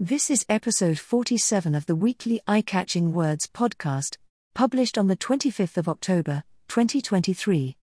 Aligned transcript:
This 0.00 0.30
is 0.30 0.46
episode 0.48 0.96
47 0.96 1.74
of 1.74 1.86
the 1.86 1.96
weekly 1.96 2.40
Eye 2.46 2.62
Catching 2.62 3.12
Words 3.12 3.48
podcast, 3.48 4.16
published 4.54 4.96
on 4.96 5.08
the 5.08 5.16
25th 5.16 5.76
of 5.76 5.88
October, 5.88 6.44
2023. 6.68 7.77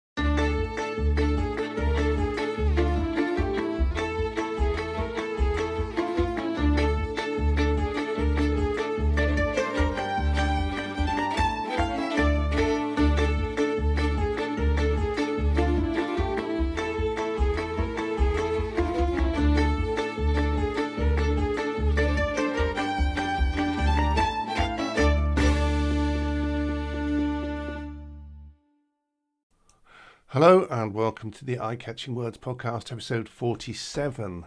Hello 30.36 30.66
and 30.70 30.92
welcome 30.92 31.30
to 31.30 31.46
the 31.46 31.58
Eye 31.58 31.76
Catching 31.76 32.14
Words 32.14 32.36
podcast, 32.36 32.92
episode 32.92 33.26
47. 33.26 34.44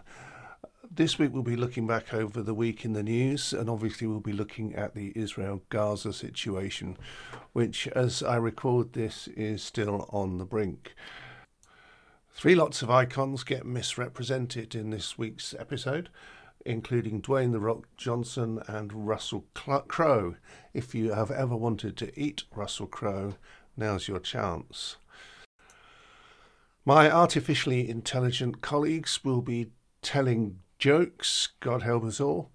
This 0.88 1.18
week 1.18 1.32
we'll 1.32 1.42
be 1.42 1.56
looking 1.56 1.84
back 1.84 2.14
over 2.14 2.44
the 2.44 2.54
week 2.54 2.84
in 2.84 2.92
the 2.92 3.02
news 3.02 3.52
and 3.52 3.68
obviously 3.68 4.06
we'll 4.06 4.20
be 4.20 4.32
looking 4.32 4.72
at 4.76 4.94
the 4.94 5.12
Israel 5.16 5.64
Gaza 5.68 6.12
situation, 6.12 6.96
which, 7.54 7.88
as 7.88 8.22
I 8.22 8.36
record 8.36 8.92
this, 8.92 9.26
is 9.26 9.64
still 9.64 10.08
on 10.12 10.38
the 10.38 10.44
brink. 10.44 10.94
Three 12.32 12.54
lots 12.54 12.82
of 12.82 12.90
icons 12.90 13.42
get 13.42 13.66
misrepresented 13.66 14.76
in 14.76 14.90
this 14.90 15.18
week's 15.18 15.56
episode, 15.58 16.08
including 16.64 17.20
Dwayne 17.20 17.50
The 17.50 17.58
Rock 17.58 17.88
Johnson 17.96 18.62
and 18.68 19.08
Russell 19.08 19.44
Crowe. 19.54 20.36
If 20.72 20.94
you 20.94 21.14
have 21.14 21.32
ever 21.32 21.56
wanted 21.56 21.96
to 21.96 22.16
eat 22.16 22.44
Russell 22.54 22.86
Crowe, 22.86 23.34
now's 23.76 24.06
your 24.06 24.20
chance. 24.20 24.94
My 26.84 27.10
artificially 27.10 27.88
intelligent 27.90 28.62
colleagues 28.62 29.22
will 29.22 29.42
be 29.42 29.72
telling 30.00 30.60
jokes, 30.78 31.50
God 31.60 31.82
help 31.82 32.04
us 32.04 32.20
all, 32.20 32.50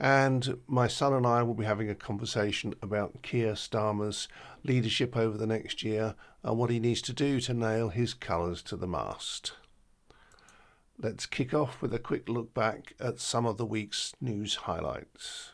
and 0.00 0.58
my 0.66 0.88
son 0.88 1.12
and 1.12 1.26
I 1.26 1.42
will 1.42 1.54
be 1.54 1.66
having 1.66 1.90
a 1.90 1.94
conversation 1.94 2.74
about 2.80 3.20
Keir 3.22 3.52
Starmer's 3.52 4.28
leadership 4.64 5.14
over 5.14 5.36
the 5.36 5.46
next 5.46 5.82
year 5.82 6.14
and 6.42 6.56
what 6.56 6.70
he 6.70 6.80
needs 6.80 7.02
to 7.02 7.12
do 7.12 7.38
to 7.40 7.52
nail 7.52 7.90
his 7.90 8.14
colours 8.14 8.62
to 8.62 8.76
the 8.76 8.86
mast. 8.86 9.52
Let's 10.98 11.26
kick 11.26 11.52
off 11.52 11.82
with 11.82 11.92
a 11.92 11.98
quick 11.98 12.30
look 12.30 12.54
back 12.54 12.94
at 12.98 13.20
some 13.20 13.44
of 13.44 13.58
the 13.58 13.66
week's 13.66 14.14
news 14.22 14.54
highlights. 14.54 15.52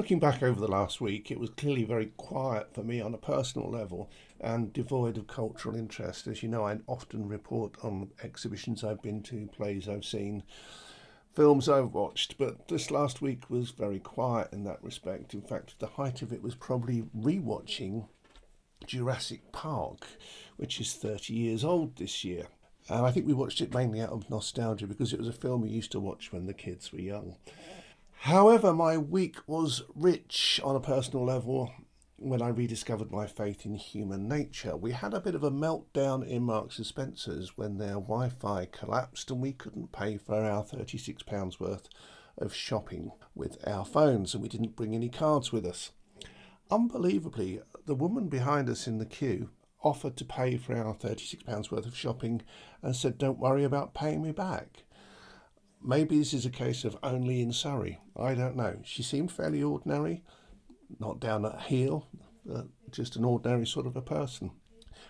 Looking 0.00 0.18
back 0.18 0.42
over 0.42 0.58
the 0.58 0.66
last 0.66 1.02
week, 1.02 1.30
it 1.30 1.38
was 1.38 1.50
clearly 1.50 1.84
very 1.84 2.06
quiet 2.16 2.72
for 2.72 2.82
me 2.82 3.02
on 3.02 3.12
a 3.12 3.18
personal 3.18 3.70
level 3.70 4.10
and 4.40 4.72
devoid 4.72 5.18
of 5.18 5.26
cultural 5.26 5.76
interest. 5.76 6.26
As 6.26 6.42
you 6.42 6.48
know, 6.48 6.64
I 6.64 6.78
often 6.86 7.28
report 7.28 7.74
on 7.84 8.08
exhibitions 8.22 8.82
I've 8.82 9.02
been 9.02 9.22
to, 9.24 9.46
plays 9.48 9.90
I've 9.90 10.06
seen, 10.06 10.42
films 11.34 11.68
I've 11.68 11.92
watched, 11.92 12.38
but 12.38 12.68
this 12.68 12.90
last 12.90 13.20
week 13.20 13.50
was 13.50 13.72
very 13.72 13.98
quiet 13.98 14.48
in 14.54 14.64
that 14.64 14.82
respect. 14.82 15.34
In 15.34 15.42
fact, 15.42 15.78
the 15.80 15.88
height 15.88 16.22
of 16.22 16.32
it 16.32 16.42
was 16.42 16.54
probably 16.54 17.02
rewatching 17.14 18.08
Jurassic 18.86 19.52
Park, 19.52 20.06
which 20.56 20.80
is 20.80 20.94
30 20.94 21.34
years 21.34 21.62
old 21.62 21.96
this 21.96 22.24
year. 22.24 22.46
And 22.88 23.04
I 23.04 23.10
think 23.10 23.26
we 23.26 23.34
watched 23.34 23.60
it 23.60 23.74
mainly 23.74 24.00
out 24.00 24.12
of 24.12 24.30
nostalgia 24.30 24.86
because 24.86 25.12
it 25.12 25.18
was 25.18 25.28
a 25.28 25.32
film 25.34 25.60
we 25.60 25.68
used 25.68 25.92
to 25.92 26.00
watch 26.00 26.32
when 26.32 26.46
the 26.46 26.54
kids 26.54 26.90
were 26.90 27.00
young. 27.00 27.36
However, 28.24 28.74
my 28.74 28.98
week 28.98 29.38
was 29.46 29.82
rich 29.94 30.60
on 30.62 30.76
a 30.76 30.80
personal 30.80 31.24
level 31.24 31.72
when 32.18 32.42
I 32.42 32.48
rediscovered 32.48 33.10
my 33.10 33.26
faith 33.26 33.64
in 33.64 33.76
human 33.76 34.28
nature. 34.28 34.76
We 34.76 34.92
had 34.92 35.14
a 35.14 35.22
bit 35.22 35.34
of 35.34 35.42
a 35.42 35.50
meltdown 35.50 36.26
in 36.28 36.42
Marks 36.42 36.76
and 36.76 36.86
Spencer's 36.86 37.56
when 37.56 37.78
their 37.78 37.94
Wi 37.94 38.28
Fi 38.28 38.66
collapsed 38.66 39.30
and 39.30 39.40
we 39.40 39.54
couldn't 39.54 39.92
pay 39.92 40.18
for 40.18 40.34
our 40.34 40.62
£36 40.62 41.58
worth 41.58 41.88
of 42.36 42.54
shopping 42.54 43.12
with 43.34 43.56
our 43.66 43.86
phones 43.86 44.34
and 44.34 44.42
we 44.42 44.50
didn't 44.50 44.76
bring 44.76 44.94
any 44.94 45.08
cards 45.08 45.50
with 45.50 45.64
us. 45.64 45.92
Unbelievably, 46.70 47.62
the 47.86 47.94
woman 47.94 48.28
behind 48.28 48.68
us 48.68 48.86
in 48.86 48.98
the 48.98 49.06
queue 49.06 49.48
offered 49.82 50.18
to 50.18 50.26
pay 50.26 50.58
for 50.58 50.76
our 50.76 50.94
£36 50.94 51.70
worth 51.70 51.86
of 51.86 51.96
shopping 51.96 52.42
and 52.82 52.94
said, 52.94 53.16
Don't 53.16 53.38
worry 53.38 53.64
about 53.64 53.94
paying 53.94 54.20
me 54.20 54.30
back. 54.30 54.84
Maybe 55.82 56.18
this 56.18 56.34
is 56.34 56.44
a 56.44 56.50
case 56.50 56.84
of 56.84 56.98
only 57.02 57.40
in 57.40 57.52
Surrey. 57.52 58.00
I 58.16 58.34
don't 58.34 58.56
know. 58.56 58.78
She 58.84 59.02
seemed 59.02 59.32
fairly 59.32 59.62
ordinary, 59.62 60.22
not 60.98 61.20
down 61.20 61.46
at 61.46 61.62
heel, 61.62 62.08
uh, 62.52 62.62
just 62.90 63.16
an 63.16 63.24
ordinary 63.24 63.66
sort 63.66 63.86
of 63.86 63.96
a 63.96 64.02
person. 64.02 64.50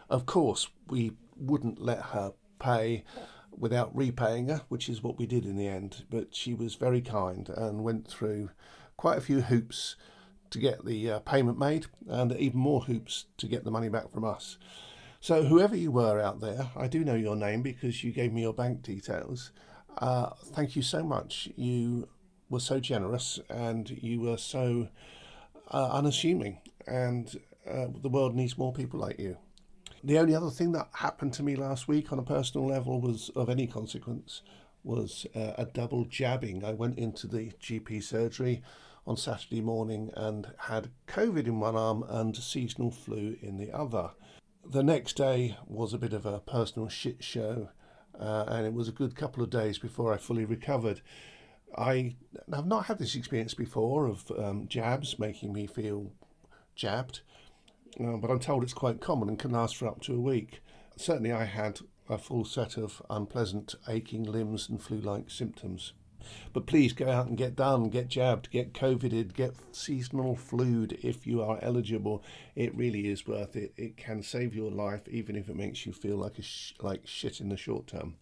Of 0.09 0.27
course, 0.27 0.69
we 0.89 1.13
wouldn't 1.37 1.81
let 1.81 2.03
her 2.07 2.35
pay 2.59 3.05
without 3.51 3.95
repaying 3.97 4.49
her, 4.49 4.63
which 4.69 4.89
is 4.89 5.03
what 5.03 5.19
we 5.19 5.27
did 5.27 5.45
in 5.45 5.57
the 5.57 5.67
end. 5.67 6.05
But 6.09 6.35
she 6.35 6.55
was 6.55 6.77
very 6.77 7.01
kind 7.01 7.49
and 7.49 7.83
went 7.83 8.07
through 8.07 8.51
quite 8.97 9.19
a 9.19 9.23
few 9.23 9.41
hoops 9.41 9.97
to 10.51 10.59
get 10.59 10.85
the 10.85 11.11
uh, 11.11 11.19
payment 11.21 11.59
made, 11.59 11.87
and 12.09 12.33
even 12.33 12.59
more 12.59 12.83
hoops 12.83 13.27
to 13.39 13.47
get 13.47 13.65
the 13.65 13.71
money 13.71 13.89
back 13.89 14.11
from 14.11 14.25
us. 14.25 14.59
So, 15.21 15.45
whoever 15.45 15.77
you 15.77 15.93
were 15.93 16.21
out 16.21 16.41
there, 16.41 16.71
I 16.75 16.89
do 16.89 17.05
know 17.05 17.15
your 17.15 17.37
name 17.37 17.63
because 17.63 18.03
you 18.03 18.11
gave 18.11 18.33
me 18.33 18.43
your 18.43 18.55
bank 18.55 18.83
details. 18.83 19.53
Uh, 19.99 20.31
thank 20.55 20.77
you 20.77 20.83
so 20.83 21.03
much. 21.03 21.49
You 21.57 22.09
were 22.49 22.61
so 22.61 22.81
generous 22.81 23.39
and 23.49 23.89
you 23.91 24.21
were 24.21 24.37
so 24.37 24.89
uh, 25.71 25.91
unassuming, 25.93 26.61
and 26.87 27.41
uh, 27.69 27.87
the 28.03 28.09
world 28.09 28.35
needs 28.35 28.59
more 28.59 28.73
people 28.73 28.99
like 28.99 29.19
you. 29.19 29.37
The 30.03 30.19
only 30.19 30.35
other 30.35 30.51
thing 30.51 30.73
that 30.73 30.89
happened 30.95 31.35
to 31.35 31.43
me 31.43 31.57
last 31.57 31.87
week 31.87 32.11
on 32.11 32.19
a 32.19 32.23
personal 32.23 32.67
level 32.67 33.01
was 33.01 33.31
of 33.37 33.51
any 33.51 33.67
consequence 33.67 34.43
was 34.83 35.27
uh, 35.37 35.53
a 35.59 35.67
double 35.67 36.07
jabbing. 36.07 36.65
I 36.65 36.73
went 36.73 36.99
into 36.99 37.27
the 37.27 37.53
GP 37.61 38.03
surgery 38.03 38.63
on 39.07 39.17
Saturday 39.17 39.61
morning 39.61 40.11
and 40.17 40.53
had 40.57 40.91
COVID 41.07 41.47
in 41.47 41.61
one 41.61 41.77
arm 41.77 42.05
and 42.09 42.35
seasonal 42.37 42.91
flu 42.91 43.37
in 43.43 43.59
the 43.59 43.71
other. 43.73 44.11
The 44.65 44.83
next 44.83 45.17
day 45.17 45.57
was 45.67 45.93
a 45.93 45.99
bit 45.99 46.13
of 46.13 46.25
a 46.25 46.41
personal 46.41 46.89
shit 46.89 47.23
show 47.23 47.69
uh, 48.19 48.45
and 48.49 48.67
it 48.67 48.73
was 48.73 48.89
a 48.89 48.93
good 48.93 49.15
couple 49.15 49.43
of 49.43 49.51
days 49.51 49.79
before 49.79 50.13
I 50.13 50.17
fully 50.17 50.45
recovered. 50.45 51.01
I 51.77 52.17
have 52.53 52.67
not 52.67 52.87
had 52.87 52.99
this 52.99 53.15
experience 53.15 53.55
before 53.55 54.07
of 54.07 54.31
um, 54.37 54.67
jabs 54.69 55.19
making 55.19 55.53
me 55.53 55.67
feel 55.67 56.13
jabbed, 56.75 57.21
uh, 58.03 58.17
but 58.17 58.31
I'm 58.31 58.41
told 58.41 58.63
it's 58.63 58.73
quite 58.73 59.01
common 59.01 59.29
and 59.29 59.39
can 59.39 59.53
last 59.53 59.77
for 59.77 59.87
up 59.87 60.01
to 60.03 60.15
a 60.15 60.21
week. 60.21 60.63
Certainly, 60.97 61.33
I 61.33 61.45
had 61.45 61.81
a 62.09 62.19
full 62.19 62.45
set 62.45 62.77
of 62.77 63.01
unpleasant 63.09 63.77
aching 63.89 64.25
limbs 64.25 64.69
and 64.69 64.83
flu 64.83 65.01
like 65.01 65.31
symptoms. 65.31 65.93
But 66.53 66.67
please 66.67 66.93
go 66.93 67.09
out 67.09 67.27
and 67.27 67.37
get 67.37 67.57
done, 67.57 67.89
get 67.89 68.09
jabbed, 68.09 68.51
get 68.51 68.73
COVIDed, 68.75 69.35
get 69.35 69.55
seasonal 69.73 70.37
flued 70.37 70.99
if 71.03 71.27
you 71.27 71.43
are 71.43 71.59
eligible. 71.63 72.23
It 72.55 72.75
really 72.75 73.09
is 73.09 73.27
worth 73.27 73.57
it. 73.57 73.73
It 73.77 73.97
can 73.97 74.23
save 74.23 74.55
your 74.55 74.71
life, 74.71 75.09
even 75.09 75.37
if 75.37 75.49
it 75.49 75.57
makes 75.57 75.87
you 75.87 75.93
feel 75.93 76.17
like 76.17 76.39
a 76.39 76.43
sh- 76.43 76.75
like 76.81 77.07
shit 77.07 77.41
in 77.41 77.49
the 77.49 77.57
short 77.57 77.87
term. 77.87 78.17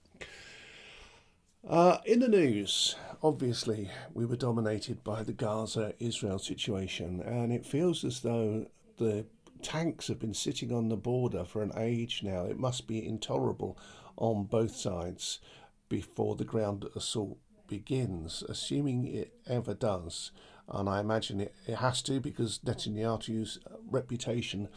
Uh, 1.68 1.98
in 2.06 2.20
the 2.20 2.28
news, 2.28 2.96
obviously, 3.22 3.90
we 4.14 4.24
were 4.24 4.36
dominated 4.36 5.02
by 5.04 5.22
the 5.22 5.32
Gaza 5.32 5.92
Israel 5.98 6.38
situation, 6.38 7.20
and 7.20 7.52
it 7.52 7.66
feels 7.66 8.04
as 8.04 8.20
though 8.20 8.66
the 8.96 9.26
tanks 9.62 10.08
have 10.08 10.18
been 10.18 10.34
sitting 10.34 10.72
on 10.72 10.88
the 10.88 10.96
border 10.96 11.44
for 11.44 11.62
an 11.62 11.72
age 11.76 12.22
now. 12.22 12.44
It 12.44 12.58
must 12.58 12.86
be 12.86 13.04
intolerable 13.04 13.76
on 14.16 14.44
both 14.44 14.74
sides 14.74 15.40
before 15.88 16.36
the 16.36 16.44
ground 16.44 16.86
assault 16.94 17.38
begins, 17.68 18.42
assuming 18.48 19.06
it 19.06 19.34
ever 19.46 19.74
does, 19.74 20.32
and 20.68 20.88
I 20.88 21.00
imagine 21.00 21.40
it, 21.40 21.54
it 21.66 21.76
has 21.76 22.02
to 22.02 22.20
because 22.20 22.58
Netanyahu's 22.64 23.58
reputation 23.88 24.68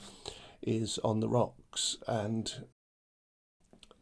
is 0.61 0.99
on 0.99 1.19
the 1.19 1.29
rocks, 1.29 1.97
and 2.07 2.65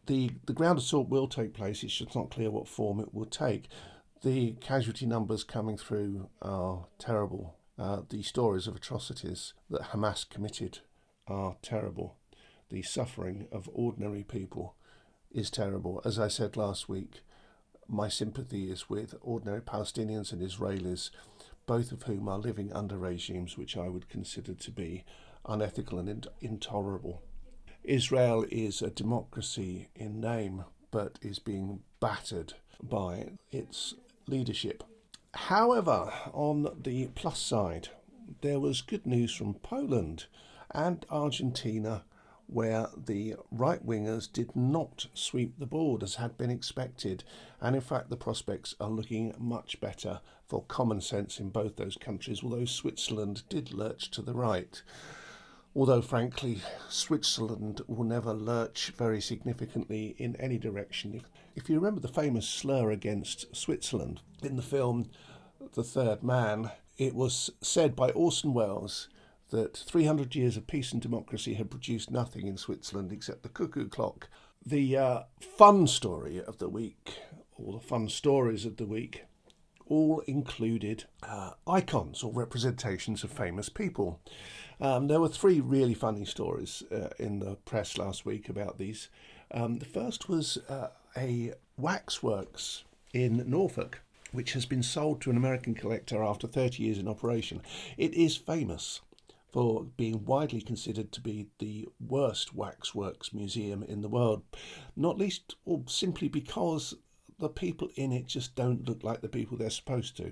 the 0.06 0.31
the 0.45 0.53
ground 0.53 0.80
assault 0.80 1.09
will 1.09 1.27
take 1.27 1.53
place. 1.53 1.83
It's 1.83 1.97
just 1.97 2.15
not 2.15 2.31
clear 2.31 2.51
what 2.51 2.68
form 2.68 3.00
it 3.00 3.13
will 3.13 3.25
take. 3.25 3.69
The 4.21 4.53
casualty 4.59 5.06
numbers 5.06 5.44
coming 5.44 5.77
through 5.77 6.30
are 6.42 6.88
terrible. 6.97 7.56
Uh, 7.77 8.01
the 8.09 8.21
stories 8.24 8.68
of 8.68 8.75
atrocities 8.75 9.53
that 9.69 9.92
Hamas 9.92 10.30
committed 10.30 10.80
are 11.27 11.56
terrible. 11.62 12.18
The 12.69 12.81
suffering 12.81 13.47
of 13.51 13.69
ordinary 13.71 14.24
people 14.24 14.75
is 15.31 15.50
terrible. 15.50 16.01
As 16.03 16.19
I 16.19 16.27
said 16.27 16.57
last 16.57 16.89
week, 16.89 17.21
my 17.89 18.07
sympathy 18.07 18.71
is 18.71 18.89
with 18.89 19.15
ordinary 19.21 19.62
Palestinians 19.62 20.31
and 20.31 20.41
Israelis, 20.41 21.09
both 21.65 21.91
of 21.91 22.03
whom 22.03 22.30
are 22.30 22.38
living 22.38 22.71
under 22.71 22.97
regimes 22.97 23.57
which 23.57 23.75
I 23.75 23.89
would 23.89 24.09
consider 24.09 24.53
to 24.53 24.71
be 24.71 25.03
unethical 25.45 26.00
and 26.00 26.09
in- 26.09 26.24
intolerable. 26.39 27.21
Israel 27.83 28.45
is 28.51 28.81
a 28.81 28.89
democracy 28.89 29.88
in 29.95 30.19
name, 30.19 30.65
but 30.91 31.18
is 31.21 31.39
being 31.39 31.81
battered 32.00 32.53
by 32.81 33.31
its 33.51 33.95
leadership. 34.27 34.83
However, 35.33 36.12
on 36.33 36.68
the 36.81 37.07
plus 37.15 37.39
side, 37.39 37.89
there 38.42 38.59
was 38.59 38.81
good 38.81 39.06
news 39.06 39.33
from 39.33 39.56
Poland 39.56 40.25
and 40.71 41.06
Argentina, 41.09 42.03
where 42.51 42.87
the 42.97 43.35
right 43.51 43.85
wingers 43.85 44.31
did 44.31 44.55
not 44.55 45.05
sweep 45.13 45.59
the 45.59 45.65
board 45.65 46.01
as 46.01 46.15
had 46.15 46.37
been 46.37 46.49
expected, 46.49 47.23
and 47.61 47.75
in 47.75 47.81
fact, 47.81 48.09
the 48.09 48.17
prospects 48.17 48.75
are 48.79 48.89
looking 48.89 49.33
much 49.37 49.79
better 49.79 50.19
for 50.47 50.63
common 50.63 50.99
sense 50.99 51.39
in 51.39 51.49
both 51.49 51.75
those 51.75 51.95
countries, 51.95 52.43
although 52.43 52.65
Switzerland 52.65 53.43
did 53.49 53.71
lurch 53.71 54.09
to 54.11 54.21
the 54.21 54.33
right. 54.33 54.81
Although, 55.75 56.01
frankly, 56.01 56.61
Switzerland 56.89 57.81
will 57.87 58.03
never 58.03 58.33
lurch 58.33 58.91
very 58.97 59.21
significantly 59.21 60.15
in 60.17 60.35
any 60.37 60.57
direction. 60.57 61.21
If, 61.55 61.69
you 61.69 61.75
remember 61.75 62.01
the 62.01 62.07
famous 62.07 62.47
slur 62.47 62.89
against 62.89 63.55
Switzerland 63.55 64.21
in 64.41 64.55
the 64.55 64.63
film 64.63 65.11
The 65.75 65.83
Third 65.83 66.23
Man, 66.23 66.71
it 66.97 67.13
was 67.13 67.51
said 67.61 67.95
by 67.95 68.09
Orson 68.11 68.53
Welles 68.53 69.07
that 69.49 69.77
300 69.77 70.35
years 70.35 70.57
of 70.57 70.67
peace 70.67 70.91
and 70.91 71.01
democracy 71.01 71.55
had 71.55 71.71
produced 71.71 72.11
nothing 72.11 72.47
in 72.47 72.57
Switzerland 72.57 73.11
except 73.11 73.43
the 73.43 73.49
cuckoo 73.49 73.87
clock. 73.87 74.29
The 74.65 74.97
uh, 74.97 75.23
fun 75.39 75.87
story 75.87 76.41
of 76.41 76.57
the 76.59 76.69
week, 76.69 77.19
or 77.57 77.73
the 77.73 77.79
fun 77.79 78.09
stories 78.09 78.65
of 78.65 78.77
the 78.77 78.85
week, 78.85 79.23
all 79.87 80.19
included 80.27 81.05
uh, 81.23 81.51
icons 81.67 82.23
or 82.23 82.31
representations 82.31 83.23
of 83.23 83.31
famous 83.31 83.69
people. 83.69 84.21
Um, 84.79 85.07
there 85.07 85.19
were 85.19 85.29
three 85.29 85.59
really 85.59 85.93
funny 85.93 86.25
stories 86.25 86.83
uh, 86.91 87.09
in 87.17 87.39
the 87.39 87.55
press 87.55 87.97
last 87.97 88.25
week 88.25 88.47
about 88.49 88.77
these. 88.77 89.09
Um, 89.51 89.79
the 89.79 89.85
first 89.85 90.29
was 90.29 90.57
uh, 90.69 90.89
a 91.17 91.53
waxworks 91.77 92.83
in 93.13 93.43
Norfolk, 93.49 94.01
which 94.31 94.53
has 94.53 94.65
been 94.65 94.83
sold 94.83 95.21
to 95.21 95.31
an 95.31 95.37
American 95.37 95.73
collector 95.73 96.23
after 96.23 96.47
30 96.47 96.83
years 96.83 96.99
in 96.99 97.07
operation. 97.07 97.61
It 97.97 98.13
is 98.13 98.37
famous 98.37 99.01
for 99.51 99.83
being 99.97 100.25
widely 100.25 100.61
considered 100.61 101.11
to 101.11 101.21
be 101.21 101.47
the 101.59 101.87
worst 101.99 102.53
waxworks 102.53 103.33
museum 103.33 103.83
in 103.83 104.01
the 104.01 104.09
world, 104.09 104.43
not 104.95 105.17
least 105.17 105.55
or 105.65 105.83
simply 105.87 106.27
because 106.27 106.93
the 107.39 107.49
people 107.49 107.89
in 107.95 108.11
it 108.11 108.27
just 108.27 108.55
don't 108.55 108.87
look 108.87 109.03
like 109.03 109.21
the 109.21 109.29
people 109.29 109.57
they're 109.57 109.69
supposed 109.69 110.15
to. 110.17 110.31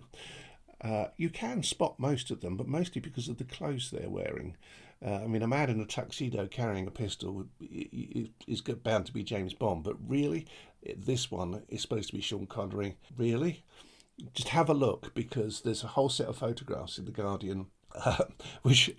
Uh, 0.82 1.06
you 1.18 1.30
can 1.30 1.64
spot 1.64 2.00
most 2.00 2.30
of 2.30 2.42
them, 2.42 2.56
but 2.56 2.68
mostly 2.68 3.02
because 3.02 3.28
of 3.28 3.38
the 3.38 3.44
clothes 3.44 3.90
they're 3.90 4.10
wearing. 4.10 4.56
Uh, 5.04 5.22
I 5.24 5.28
mean, 5.28 5.42
a 5.42 5.48
man 5.48 5.70
in 5.70 5.80
a 5.80 5.86
tuxedo 5.86 6.48
carrying 6.48 6.88
a 6.88 6.92
pistol 6.92 7.46
is 7.60 8.62
bound 8.62 9.06
to 9.08 9.14
be 9.14 9.24
James 9.24 9.54
Bond, 9.54 9.84
but 9.84 9.96
really, 10.08 10.48
this 10.96 11.32
one 11.32 11.64
is 11.70 11.82
supposed 11.82 12.10
to 12.10 12.16
be 12.16 12.22
Sean 12.22 12.48
Connery. 12.48 12.98
Really? 13.16 13.64
Just 14.34 14.50
have 14.50 14.70
a 14.70 14.74
look 14.74 15.14
because 15.14 15.62
there's 15.62 15.84
a 15.84 15.88
whole 15.88 16.10
set 16.10 16.28
of 16.28 16.38
photographs 16.38 16.98
in 16.98 17.06
The 17.06 17.12
Guardian 17.12 17.68
uh, 17.96 18.24
which 18.64 18.96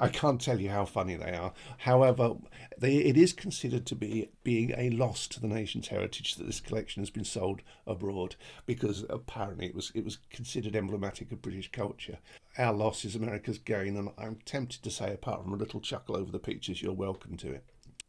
I 0.00 0.08
can't 0.08 0.40
tell 0.40 0.60
you 0.60 0.70
how 0.70 0.84
funny 0.84 1.16
they 1.16 1.32
are. 1.32 1.52
However, 1.78 2.36
they, 2.78 2.96
it 2.96 3.16
is 3.16 3.32
considered 3.32 3.86
to 3.86 3.96
be 3.96 4.30
being 4.42 4.72
a 4.76 4.90
loss 4.90 5.26
to 5.28 5.40
the 5.40 5.48
nation's 5.48 5.88
heritage 5.88 6.36
that 6.36 6.44
this 6.44 6.60
collection 6.60 7.02
has 7.02 7.10
been 7.10 7.24
sold 7.24 7.62
abroad 7.86 8.36
because 8.66 9.04
apparently 9.10 9.66
it 9.66 9.74
was 9.74 9.90
it 9.94 10.04
was 10.04 10.18
considered 10.30 10.76
emblematic 10.76 11.32
of 11.32 11.42
British 11.42 11.72
culture. 11.72 12.18
Our 12.56 12.72
loss 12.72 13.04
is 13.04 13.16
America's 13.16 13.58
gain, 13.58 13.96
and 13.96 14.10
I'm 14.16 14.38
tempted 14.44 14.82
to 14.84 14.90
say, 14.90 15.12
apart 15.12 15.42
from 15.42 15.52
a 15.52 15.56
little 15.56 15.80
chuckle 15.80 16.16
over 16.16 16.30
the 16.30 16.38
pictures, 16.38 16.80
you're 16.80 16.92
welcome 16.92 17.36
to 17.38 17.52
it. 17.52 17.64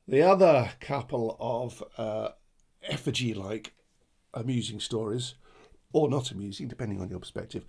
The 0.08 0.22
other 0.22 0.70
couple 0.80 1.36
of 1.40 1.84
uh, 1.98 2.30
effigy-like 2.84 3.74
amusing 4.36 4.80
stories 4.80 5.34
or 5.94 6.10
not 6.10 6.30
amusing, 6.30 6.68
depending 6.68 7.02
on 7.02 7.10
your 7.10 7.20
perspective. 7.20 7.66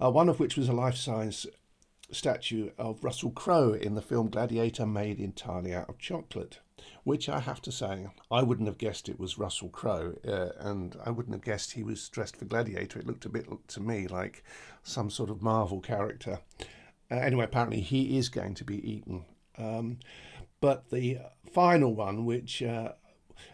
Uh, 0.00 0.10
one 0.10 0.28
of 0.28 0.38
which 0.38 0.56
was 0.56 0.68
a 0.68 0.72
life 0.72 0.96
size 0.96 1.46
statue 2.12 2.70
of 2.78 3.04
Russell 3.04 3.30
Crowe 3.30 3.72
in 3.72 3.94
the 3.94 4.02
film 4.02 4.28
Gladiator 4.28 4.86
made 4.86 5.20
entirely 5.20 5.74
out 5.74 5.88
of 5.88 5.98
chocolate, 5.98 6.58
which 7.04 7.28
I 7.28 7.40
have 7.40 7.60
to 7.62 7.72
say, 7.72 8.08
I 8.30 8.42
wouldn't 8.42 8.68
have 8.68 8.78
guessed 8.78 9.08
it 9.08 9.20
was 9.20 9.38
Russell 9.38 9.68
Crowe, 9.68 10.14
uh, 10.26 10.48
and 10.58 10.96
I 11.04 11.10
wouldn't 11.10 11.34
have 11.34 11.44
guessed 11.44 11.72
he 11.72 11.82
was 11.82 12.08
dressed 12.08 12.36
for 12.36 12.44
Gladiator. 12.44 12.98
It 12.98 13.06
looked 13.06 13.24
a 13.24 13.30
bit 13.30 13.46
to 13.68 13.80
me 13.80 14.06
like 14.06 14.44
some 14.82 15.10
sort 15.10 15.30
of 15.30 15.42
Marvel 15.42 15.80
character. 15.80 16.40
Uh, 17.10 17.16
anyway, 17.16 17.44
apparently 17.44 17.80
he 17.80 18.18
is 18.18 18.28
going 18.28 18.54
to 18.54 18.64
be 18.64 18.90
eaten. 18.90 19.24
Um, 19.58 19.98
but 20.60 20.90
the 20.90 21.18
final 21.52 21.94
one, 21.94 22.24
which 22.24 22.62
uh, 22.62 22.92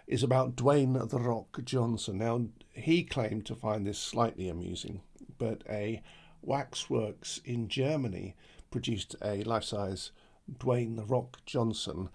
is 0.07 0.23
about 0.23 0.57
Dwayne 0.57 1.09
The 1.09 1.19
Rock 1.19 1.59
Johnson. 1.65 2.19
Now, 2.19 2.47
he 2.73 3.05
claimed 3.05 3.47
to 3.47 3.55
find 3.55 3.87
this 3.87 3.99
slightly 3.99 4.49
amusing, 4.49 5.01
but 5.39 5.63
a 5.69 6.03
Waxworks 6.47 7.41
in 7.45 7.69
Germany 7.69 8.37
produced 8.71 9.17
a 9.23 9.43
life 9.43 9.65
size 9.65 10.13
Dwayne 10.51 10.97
The 10.97 11.05
Rock 11.05 11.39
Johnson. 11.45 12.09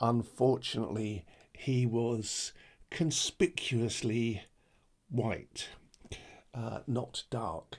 Unfortunately, 0.00 1.24
he 1.52 1.86
was 1.86 2.52
conspicuously 2.90 4.42
white, 5.10 5.68
uh, 6.54 6.80
not 6.86 7.24
dark. 7.30 7.78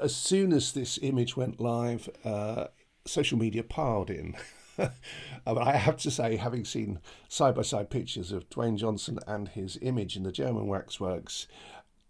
As 0.00 0.14
soon 0.14 0.52
as 0.52 0.72
this 0.72 0.98
image 1.02 1.36
went 1.36 1.60
live, 1.60 2.08
uh, 2.24 2.66
social 3.04 3.38
media 3.38 3.62
piled 3.62 4.10
in. 4.10 4.36
I 5.46 5.76
have 5.76 5.96
to 5.98 6.10
say, 6.10 6.36
having 6.36 6.64
seen 6.64 6.98
side 7.28 7.54
by 7.54 7.62
side 7.62 7.88
pictures 7.88 8.32
of 8.32 8.50
Dwayne 8.50 8.76
Johnson 8.76 9.18
and 9.26 9.48
his 9.48 9.78
image 9.80 10.16
in 10.16 10.22
the 10.22 10.32
German 10.32 10.66
waxworks, 10.66 11.46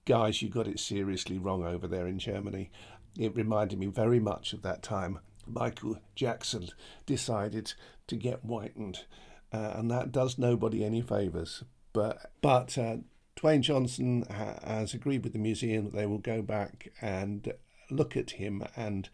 guys, 0.05 0.43
you 0.43 0.49
got 0.49 0.67
it 0.67 0.81
seriously 0.81 1.39
wrong 1.39 1.65
over 1.65 1.87
there 1.87 2.07
in 2.07 2.19
Germany 2.19 2.71
it 3.19 3.35
reminded 3.35 3.79
me 3.79 3.87
very 3.87 4.21
much 4.21 4.53
of 4.53 4.63
that 4.63 4.83
time 4.83 5.19
Michael 5.47 5.99
Jackson 6.15 6.69
decided 7.07 7.75
to 8.09 8.17
get 8.17 8.41
whitened, 8.41 9.05
uh, 9.53 9.75
and 9.77 9.91
that 9.91 10.13
does 10.13 10.39
nobody 10.39 10.85
any 10.85 11.01
favours. 11.01 11.63
But 11.93 12.33
but 12.43 12.77
uh, 12.77 12.99
Dwayne 13.37 13.61
Johnson 13.61 14.25
ha- 14.31 14.59
has 14.65 14.95
agreed 14.95 15.25
with 15.25 15.33
the 15.33 15.39
museum 15.39 15.85
that 15.85 15.95
they 15.95 16.07
will 16.07 16.19
go 16.19 16.43
back 16.43 16.89
and 17.01 17.53
look 17.91 18.17
at 18.17 18.33
him 18.33 18.65
and. 18.77 19.09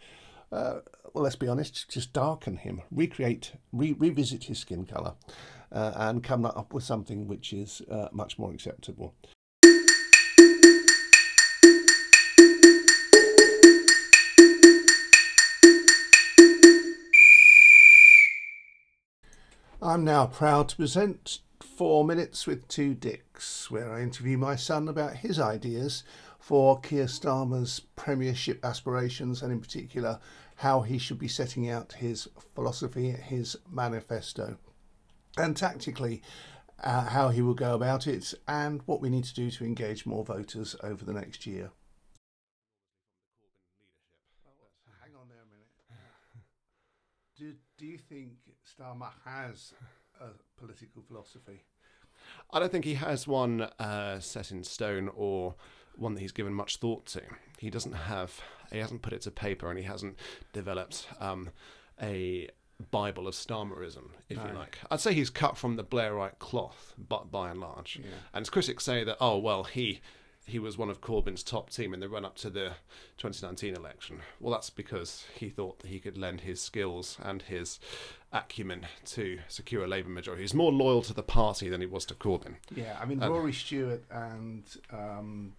Uh, 0.51 0.81
well, 1.15 1.25
let's 1.25 1.37
be 1.37 1.49
honest, 1.49 1.89
just 1.89 2.13
darken 2.13 2.57
him, 2.57 2.83
recreate, 2.91 3.53
re- 3.73 3.95
revisit 3.99 4.45
his 4.45 4.59
skin 4.59 4.85
colour, 4.85 5.15
uh, 5.71 5.93
and 5.95 6.23
come 6.23 6.45
up 6.45 6.75
with 6.75 6.85
something 6.85 7.27
which 7.27 7.55
is 7.55 7.81
uh, 7.91 8.09
much 8.13 8.39
more 8.39 8.53
acceptable. 8.53 9.15
I'm 19.85 20.05
now 20.05 20.27
proud 20.27 20.69
to 20.69 20.77
present 20.77 21.41
Four 21.61 22.05
Minutes 22.05 22.47
with 22.47 22.69
Two 22.69 22.95
Dicks, 22.95 23.69
where 23.69 23.93
I 23.93 24.01
interview 24.01 24.39
my 24.39 24.55
son 24.55 24.87
about 24.87 25.17
his 25.17 25.41
ideas 25.41 26.05
for 26.39 26.79
Keir 26.79 27.07
Starmer's 27.07 27.81
premiership 27.97 28.65
aspirations 28.65 29.43
and, 29.43 29.51
in 29.51 29.59
particular, 29.59 30.21
how 30.55 30.83
he 30.83 30.99
should 30.99 31.19
be 31.19 31.27
setting 31.27 31.69
out 31.69 31.95
his 31.95 32.29
philosophy, 32.55 33.11
his 33.11 33.57
manifesto, 33.69 34.57
and 35.37 35.57
tactically, 35.57 36.23
uh, 36.85 37.07
how 37.07 37.31
he 37.31 37.43
will 37.43 37.53
go 37.53 37.75
about 37.75 38.07
it, 38.07 38.35
and 38.47 38.83
what 38.87 39.01
we 39.01 39.11
need 39.11 39.25
to 39.25 39.35
do 39.35 39.51
to 39.51 39.65
engage 39.65 40.07
more 40.07 40.25
voters 40.25 40.77
over 40.85 41.05
the 41.05 41.13
next 41.13 41.45
year. 41.45 41.73
Hang 45.03 45.17
on 45.21 45.29
there 45.29 45.43
a 45.43 45.51
minute. 45.51 45.67
Do, 47.37 47.55
do 47.77 47.85
you 47.85 47.99
think 47.99 48.42
Starmer 48.83 49.11
has 49.25 49.75
a 50.21 50.29
political 50.59 51.03
philosophy? 51.03 51.63
I 52.51 52.61
don't 52.61 52.73
think 52.73 52.85
he 52.85 52.95
has 52.95 53.27
one 53.27 53.63
uh, 53.79 54.21
set 54.21 54.51
in 54.51 54.65
stone 54.65 55.11
or 55.15 55.55
one 55.97 56.15
that 56.15 56.21
he's 56.21 56.33
given 56.33 56.55
much 56.55 56.77
thought 56.77 57.07
to. 57.07 57.23
He 57.59 57.71
doesn't 57.71 57.93
have, 57.93 58.41
he 58.71 58.79
hasn't 58.79 59.03
put 59.03 59.13
it 59.13 59.23
to 59.23 59.31
paper 59.31 59.69
and 59.69 59.79
he 59.79 59.85
hasn't 59.85 60.19
developed 60.53 61.07
um, 61.21 61.51
a 62.01 62.49
Bible 62.91 63.29
of 63.29 63.35
Starmerism, 63.35 64.11
if 64.29 64.39
no. 64.39 64.47
you 64.47 64.53
like. 64.55 64.79
I'd 64.91 65.01
say 65.01 65.15
he's 65.15 65.31
cut 65.31 65.57
from 65.57 65.77
the 65.77 65.85
Blairite 65.85 66.39
cloth, 66.39 66.95
but 66.99 67.31
by 67.31 67.51
and 67.51 67.61
large. 67.61 68.01
Yeah. 68.03 68.11
And 68.33 68.51
critics 68.51 68.85
say 68.85 69.05
that, 69.05 69.19
oh, 69.21 69.39
well, 69.39 69.65
he 69.65 70.01
he 70.45 70.59
was 70.59 70.77
one 70.77 70.91
of 70.91 71.01
Corbyn's 71.01 71.45
top 71.45 71.71
team 71.71 71.95
in 71.95 72.01
the 72.01 72.09
run 72.09 72.25
up 72.25 72.37
to 72.39 72.51
the 72.51 72.73
2019 73.17 73.77
election. 73.77 74.21
Well, 74.41 74.53
that's 74.53 74.71
because 74.71 75.25
he 75.37 75.49
thought 75.49 75.79
that 75.81 75.89
he 75.89 76.01
could 76.01 76.19
lend 76.19 76.41
his 76.41 76.61
skills 76.61 77.17
and 77.23 77.43
his 77.43 77.79
acumen 78.33 78.87
to 79.05 79.39
secure 79.49 79.85
a 79.85 79.87
Labour 79.89 80.09
majority. 80.09 80.43
He's 80.43 80.55
more 80.55 80.73
loyal 80.73 81.03
to 81.03 81.13
the 81.15 81.23
party 81.23 81.69
than 81.69 81.81
he 81.81 81.87
was 81.87 82.05
to 82.07 82.15
Corbyn. 82.15 82.55
Yeah, 82.75 82.97
I 83.01 83.05
mean, 83.05 83.23
and, 83.23 83.33
Rory 83.33 83.53
Stewart 83.53 84.03
and 84.11 84.65
um, 84.93 85.53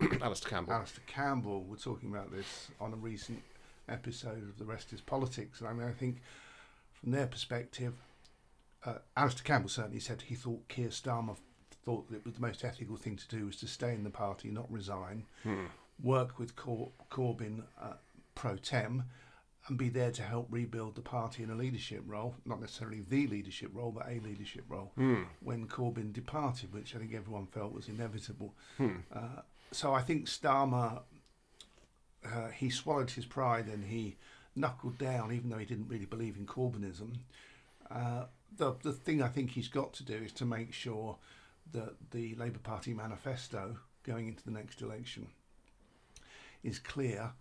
Alastair 0.22 0.50
Campbell. 0.50 0.72
Alastair 0.74 1.04
Campbell 1.06 1.64
were 1.64 1.76
talking 1.76 2.10
about 2.10 2.30
this 2.30 2.68
on 2.80 2.92
a 2.92 2.96
recent 2.96 3.42
episode 3.88 4.42
of 4.48 4.58
The 4.58 4.64
Rest 4.64 4.92
is 4.92 5.00
Politics. 5.00 5.60
And 5.60 5.68
I 5.68 5.72
mean, 5.72 5.88
I 5.88 5.92
think 5.92 6.20
from 6.92 7.12
their 7.12 7.26
perspective, 7.26 7.94
uh, 8.84 8.94
Alastair 9.16 9.44
Campbell 9.44 9.68
certainly 9.70 10.00
said 10.00 10.22
he 10.22 10.34
thought 10.34 10.68
Keir 10.68 10.88
Starmer 10.88 11.36
thought 11.84 12.08
that 12.10 12.16
it 12.18 12.24
was 12.24 12.34
the 12.34 12.40
most 12.40 12.64
ethical 12.64 12.96
thing 12.96 13.16
to 13.16 13.28
do 13.28 13.46
was 13.46 13.56
to 13.56 13.66
stay 13.66 13.92
in 13.94 14.04
the 14.04 14.10
party, 14.10 14.50
not 14.50 14.70
resign, 14.70 15.24
Hmm. 15.42 15.64
work 16.02 16.38
with 16.38 16.54
Cor- 16.56 16.92
Corbyn 17.10 17.62
uh, 17.80 17.94
pro 18.34 18.56
tem, 18.56 19.04
and 19.68 19.78
be 19.78 19.88
there 19.88 20.10
to 20.10 20.22
help 20.22 20.48
rebuild 20.50 20.96
the 20.96 21.02
party 21.02 21.42
in 21.42 21.50
a 21.50 21.54
leadership 21.54 22.02
role, 22.06 22.34
not 22.44 22.60
necessarily 22.60 23.00
the 23.08 23.26
leadership 23.28 23.70
role, 23.72 23.92
but 23.92 24.06
a 24.08 24.18
leadership 24.20 24.64
role. 24.68 24.90
Hmm. 24.96 25.22
When 25.40 25.68
Corbyn 25.68 26.12
departed, 26.12 26.72
which 26.72 26.96
I 26.96 26.98
think 26.98 27.14
everyone 27.14 27.46
felt 27.46 27.72
was 27.72 27.88
inevitable. 27.88 28.54
Hmm. 28.76 28.96
Uh, 29.14 29.42
so 29.70 29.94
I 29.94 30.02
think 30.02 30.26
Starmer, 30.26 31.02
uh, 32.24 32.48
he 32.48 32.70
swallowed 32.70 33.10
his 33.10 33.24
pride 33.24 33.66
and 33.66 33.84
he 33.84 34.16
knuckled 34.56 34.98
down, 34.98 35.32
even 35.32 35.48
though 35.48 35.58
he 35.58 35.64
didn't 35.64 35.88
really 35.88 36.06
believe 36.06 36.36
in 36.36 36.46
Corbynism. 36.46 37.18
Uh, 37.90 38.24
the 38.56 38.74
the 38.82 38.92
thing 38.92 39.22
I 39.22 39.28
think 39.28 39.50
he's 39.50 39.68
got 39.68 39.92
to 39.94 40.04
do 40.04 40.14
is 40.14 40.32
to 40.32 40.44
make 40.44 40.72
sure 40.72 41.18
that 41.72 42.10
the 42.10 42.34
Labour 42.34 42.58
Party 42.58 42.92
manifesto 42.92 43.78
going 44.02 44.28
into 44.28 44.44
the 44.44 44.50
next 44.50 44.82
election 44.82 45.28
is 46.62 46.78
clear, 46.78 47.32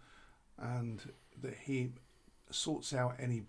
and 0.58 1.02
that 1.42 1.56
he 1.64 1.94
sorts 2.54 2.94
out 2.94 3.16
any 3.20 3.44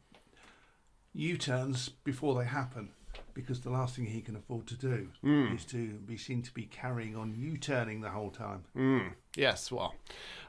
U-turns 1.15 1.91
before 2.05 2.39
they 2.39 2.47
happen. 2.47 2.91
Because 3.35 3.61
the 3.61 3.71
last 3.71 3.97
thing 3.97 4.07
he 4.07 4.21
can 4.21 4.37
afford 4.37 4.67
to 4.69 4.75
do 4.75 5.09
Hmm. 5.23 5.55
is 5.55 5.65
to 5.67 5.95
be 5.95 6.19
seen 6.19 6.43
to 6.43 6.53
be 6.53 6.65
carrying 6.65 7.17
on 7.17 7.35
U-turning 7.35 8.01
the 8.03 8.11
whole 8.11 8.31
time. 8.31 8.65
Mm, 8.77 9.15
yes, 9.37 9.73
well, 9.73 9.95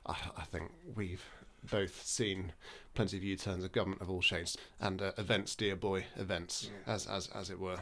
I, 0.06 0.16
I 0.38 0.44
think 0.44 0.72
we've 0.94 1.24
both 1.70 2.06
seen 2.06 2.52
plenty 2.94 3.16
of 3.18 3.24
U-turns 3.24 3.64
of 3.64 3.72
government 3.72 4.02
of 4.02 4.10
all 4.10 4.22
shades 4.22 4.58
and 4.82 5.02
uh, 5.02 5.14
events, 5.18 5.56
dear 5.56 5.78
boy, 5.78 6.06
events, 6.18 6.70
as 6.86 7.08
as 7.08 7.28
as 7.28 7.50
it 7.50 7.58
were. 7.60 7.80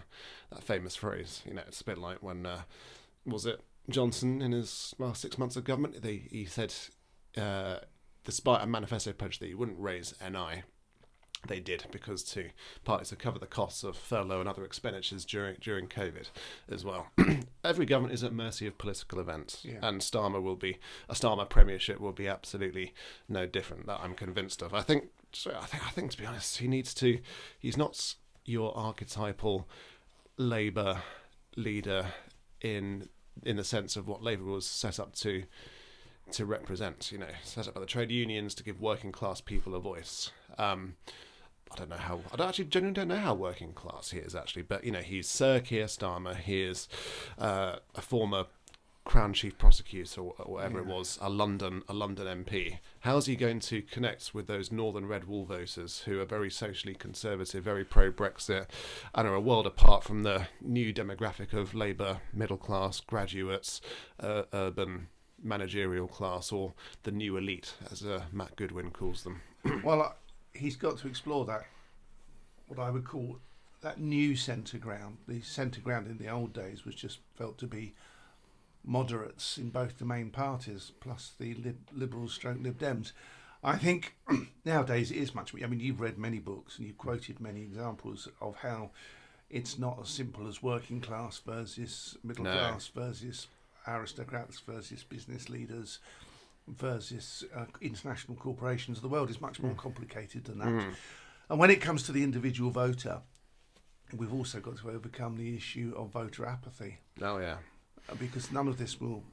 That 0.51 0.63
famous 0.63 0.96
phrase, 0.96 1.42
you 1.48 1.56
know, 1.56 1.63
it's 1.68 1.82
a 1.82 1.86
bit 1.86 1.98
like 1.98 2.22
when 2.22 2.46
uh, 2.46 2.62
was 3.25 3.48
it 3.48 3.60
Johnson 3.90 4.40
in 4.42 4.51
his 4.51 4.94
last 5.00 5.22
six 5.22 5.38
months 5.40 5.56
of 5.56 5.63
government? 5.63 6.01
They, 6.04 6.18
he 6.18 6.46
said, 6.46 6.75
uh, 7.36 7.80
despite 8.24 8.62
a 8.63 8.68
manifesto 8.68 9.12
pledge 9.13 9.40
that 9.40 9.48
he 9.48 9.54
wouldn't 9.56 9.80
raise 9.80 10.13
NI. 10.22 10.63
They 11.48 11.60
did 11.60 11.86
because 11.92 12.24
to 12.25 12.50
partly 12.84 13.08
to 13.08 13.16
cover 13.16 13.40
the 13.40 13.48
costs 13.48 13.84
of 13.84 13.98
furlough 13.98 14.42
and 14.42 14.48
other 14.48 14.63
expenditures 14.63 15.25
during 15.25 15.56
during 15.60 15.88
COVID 15.88 16.28
as 16.70 16.86
well. 16.86 17.08
Every 17.63 17.88
government 17.88 18.13
is 18.13 18.24
at 18.24 18.32
mercy 18.32 18.68
of 18.68 18.78
political 18.78 19.20
events, 19.20 19.66
Yeah. 19.66 19.80
and 19.82 20.01
Starmer 20.01 20.40
will 20.40 20.56
be 20.56 20.78
a 21.10 21.16
Starmer 21.16 21.50
premiership 21.50 22.00
will 22.00 22.12
be 22.12 22.28
absolutely 22.28 22.94
no 23.28 23.48
different. 23.48 23.88
That 23.88 24.01
I'm 24.04 24.13
convinced 24.13 24.62
of. 24.62 24.75
I 24.75 24.82
think. 24.84 25.06
So 25.34 25.58
I 25.60 25.66
think. 25.66 25.84
I 25.84 25.90
think 25.90 26.12
to 26.12 26.18
be 26.20 26.28
honest, 26.28 26.60
he 26.60 26.68
needs 26.68 26.94
to. 26.96 27.20
He's 27.58 27.78
not 27.78 28.13
your 28.46 28.78
archetypal 28.78 29.68
Labour 30.38 31.01
leader 31.56 32.06
in 32.62 33.10
in 33.44 33.56
the 33.58 33.63
sense 33.63 33.96
of 33.96 34.08
what 34.08 34.22
Labour 34.22 34.44
was 34.44 34.68
set 34.68 35.00
up 35.00 35.16
to 35.16 35.44
to 36.33 36.45
represent. 36.45 37.11
You 37.11 37.19
know, 37.19 37.27
set 37.43 37.67
up 37.67 37.73
by 37.73 37.79
the 37.79 37.85
trade 37.85 38.11
unions 38.11 38.55
to 38.55 38.63
give 38.63 38.79
working 38.79 39.11
class 39.11 39.41
people 39.41 39.75
a 39.75 39.79
voice. 39.79 40.31
Um, 40.57 40.95
I 41.71 41.75
don't 41.75 41.89
know 41.89 41.97
how. 41.97 42.21
I 42.31 42.35
don't 42.35 42.50
actually 42.50 42.65
genuinely 42.65 43.00
don't 43.00 43.07
know 43.07 43.21
how 43.21 43.33
working 43.33 43.73
class 43.73 44.11
he 44.11 44.19
is 44.19 44.35
actually, 44.35 44.63
but 44.63 44.83
you 44.83 44.91
know, 44.91 45.00
he's 45.00 45.27
Sir 45.27 45.59
Keir 45.59 45.85
Starmer. 45.85 46.35
He 46.35 46.63
is 46.63 46.88
uh, 47.38 47.77
a 47.95 48.01
former 48.01 48.45
Crown 49.03 49.33
Chief 49.33 49.57
Prosecutor 49.57 50.21
or 50.21 50.33
whatever 50.45 50.79
it 50.79 50.85
was, 50.85 51.17
a 51.21 51.29
London 51.29 51.81
a 51.89 51.93
London 51.93 52.45
MP. 52.45 52.79
How's 53.00 53.25
he 53.25 53.35
going 53.35 53.59
to 53.61 53.81
connect 53.81 54.33
with 54.33 54.47
those 54.47 54.71
Northern 54.71 55.07
Red 55.07 55.25
Wall 55.25 55.45
voters 55.45 56.01
who 56.01 56.19
are 56.19 56.25
very 56.25 56.51
socially 56.51 56.93
conservative, 56.93 57.63
very 57.63 57.83
pro 57.83 58.11
Brexit, 58.11 58.67
and 59.15 59.27
are 59.27 59.33
a 59.33 59.41
world 59.41 59.65
apart 59.65 60.03
from 60.03 60.23
the 60.23 60.47
new 60.61 60.93
demographic 60.93 61.53
of 61.53 61.73
Labour 61.73 62.21
middle 62.31 62.57
class 62.57 63.00
graduates, 63.00 63.81
uh, 64.19 64.43
urban 64.53 65.07
managerial 65.43 66.07
class, 66.07 66.51
or 66.51 66.74
the 67.03 67.12
new 67.12 67.38
elite, 67.38 67.74
as 67.91 68.03
uh, 68.03 68.24
Matt 68.31 68.55
Goodwin 68.55 68.91
calls 68.91 69.24
them. 69.24 69.41
well, 69.83 70.01
uh, 70.01 70.12
he's 70.53 70.75
got 70.75 70.98
to 71.00 71.07
explore 71.07 71.45
that, 71.45 71.63
what 72.67 72.79
I 72.79 72.89
would 72.89 73.05
call 73.05 73.38
that 73.81 74.00
new 74.00 74.36
centre 74.36 74.77
ground. 74.77 75.17
The 75.27 75.41
centre 75.41 75.81
ground 75.81 76.07
in 76.07 76.17
the 76.17 76.29
old 76.29 76.53
days 76.53 76.86
was 76.86 76.95
just 76.95 77.19
felt 77.36 77.57
to 77.60 77.67
be 77.67 77.93
moderates 78.83 79.57
in 79.57 79.69
both 79.69 79.98
the 80.00 80.05
main 80.05 80.29
parties, 80.29 80.91
plus 81.00 81.31
the 81.39 81.53
lib- 81.55 81.88
Liberals 81.93 82.33
stroke 82.33 82.57
Lib 82.62 82.77
Dems. 82.79 83.12
I 83.63 83.77
think 83.77 84.15
nowadays 84.65 85.12
it 85.12 85.17
is 85.17 85.36
much. 85.36 85.53
I 85.63 85.67
mean, 85.67 85.79
you've 85.79 86.01
read 86.01 86.17
many 86.17 86.39
books 86.39 86.77
and 86.77 86.88
you've 86.88 86.98
quoted 86.98 87.39
many 87.39 87.62
examples 87.62 88.27
of 88.41 88.55
how 88.57 88.89
it's 89.50 89.77
not 89.77 90.00
as 90.01 90.10
simple 90.10 90.48
as 90.48 90.63
working 90.63 91.00
class 91.01 91.39
versus 91.45 92.17
middle 92.24 92.45
No. 92.45 92.51
class 92.51 92.88
versus 92.88 93.48
aristocrats 93.88 94.59
versus 94.59 95.03
business 95.03 95.50
leaders 95.50 96.00
versus 96.67 97.43
uh, 97.55 97.65
international 97.81 98.38
corporations. 98.38 99.01
The 99.01 99.07
world 99.07 99.29
is 99.29 99.41
much 99.41 99.61
more 99.61 99.73
complicated 99.73 100.45
than 100.45 100.59
that. 100.59 100.67
Mm. 100.67 100.93
And 101.50 101.59
when 101.59 101.69
it 101.71 101.81
comes 101.81 102.03
to 102.03 102.11
the 102.11 102.23
individual 102.23 102.71
voter, 102.71 103.21
we've 104.15 104.33
also 104.33 104.59
got 104.59 104.77
to 104.77 104.89
overcome 104.91 105.38
the 105.38 105.55
issue 105.55 105.93
of 105.97 106.11
voter 106.11 106.45
apathy 106.45 107.00
Oh 107.21 107.39
yeah. 107.39 107.57
uh, 108.09 108.15
because 108.15 108.51
none 108.51 108.67
of 108.67 108.77
this 108.77 109.00
will 109.01 109.23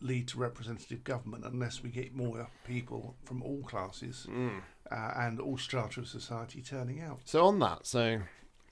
lead 0.00 0.26
to 0.28 0.38
representative 0.38 1.04
government 1.04 1.44
unless 1.44 1.82
we 1.82 1.88
get 1.90 2.14
more 2.14 2.48
people 2.66 3.14
from 3.24 3.42
all 3.42 3.62
classes 3.62 4.26
Mm. 4.28 4.60
uh, 4.90 5.12
and 5.16 5.38
all 5.40 5.56
strata 5.56 6.00
of 6.00 6.08
society 6.08 6.60
turning 6.62 7.00
out. 7.00 7.20
So 7.24 7.44
on 7.46 7.58
that, 7.60 7.86
so 7.86 8.20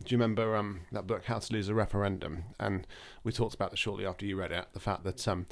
do 0.03 0.15
you 0.15 0.19
remember 0.19 0.57
um, 0.57 0.81
that 0.93 1.07
book, 1.07 1.25
How 1.25 1.39
to 1.39 1.53
Lose 1.53 1.69
a 1.69 1.75
Referendum? 1.75 2.45
And 2.59 2.87
we 3.25 3.33
talked 3.33 3.55
about 3.55 3.71
this 3.71 3.81
shortly 3.81 4.07
after 4.07 4.27
you 4.27 4.37
read 4.37 4.53
it. 4.53 4.67
The 4.73 4.81
fact 4.81 5.05
that 5.05 5.27
um, 5.29 5.47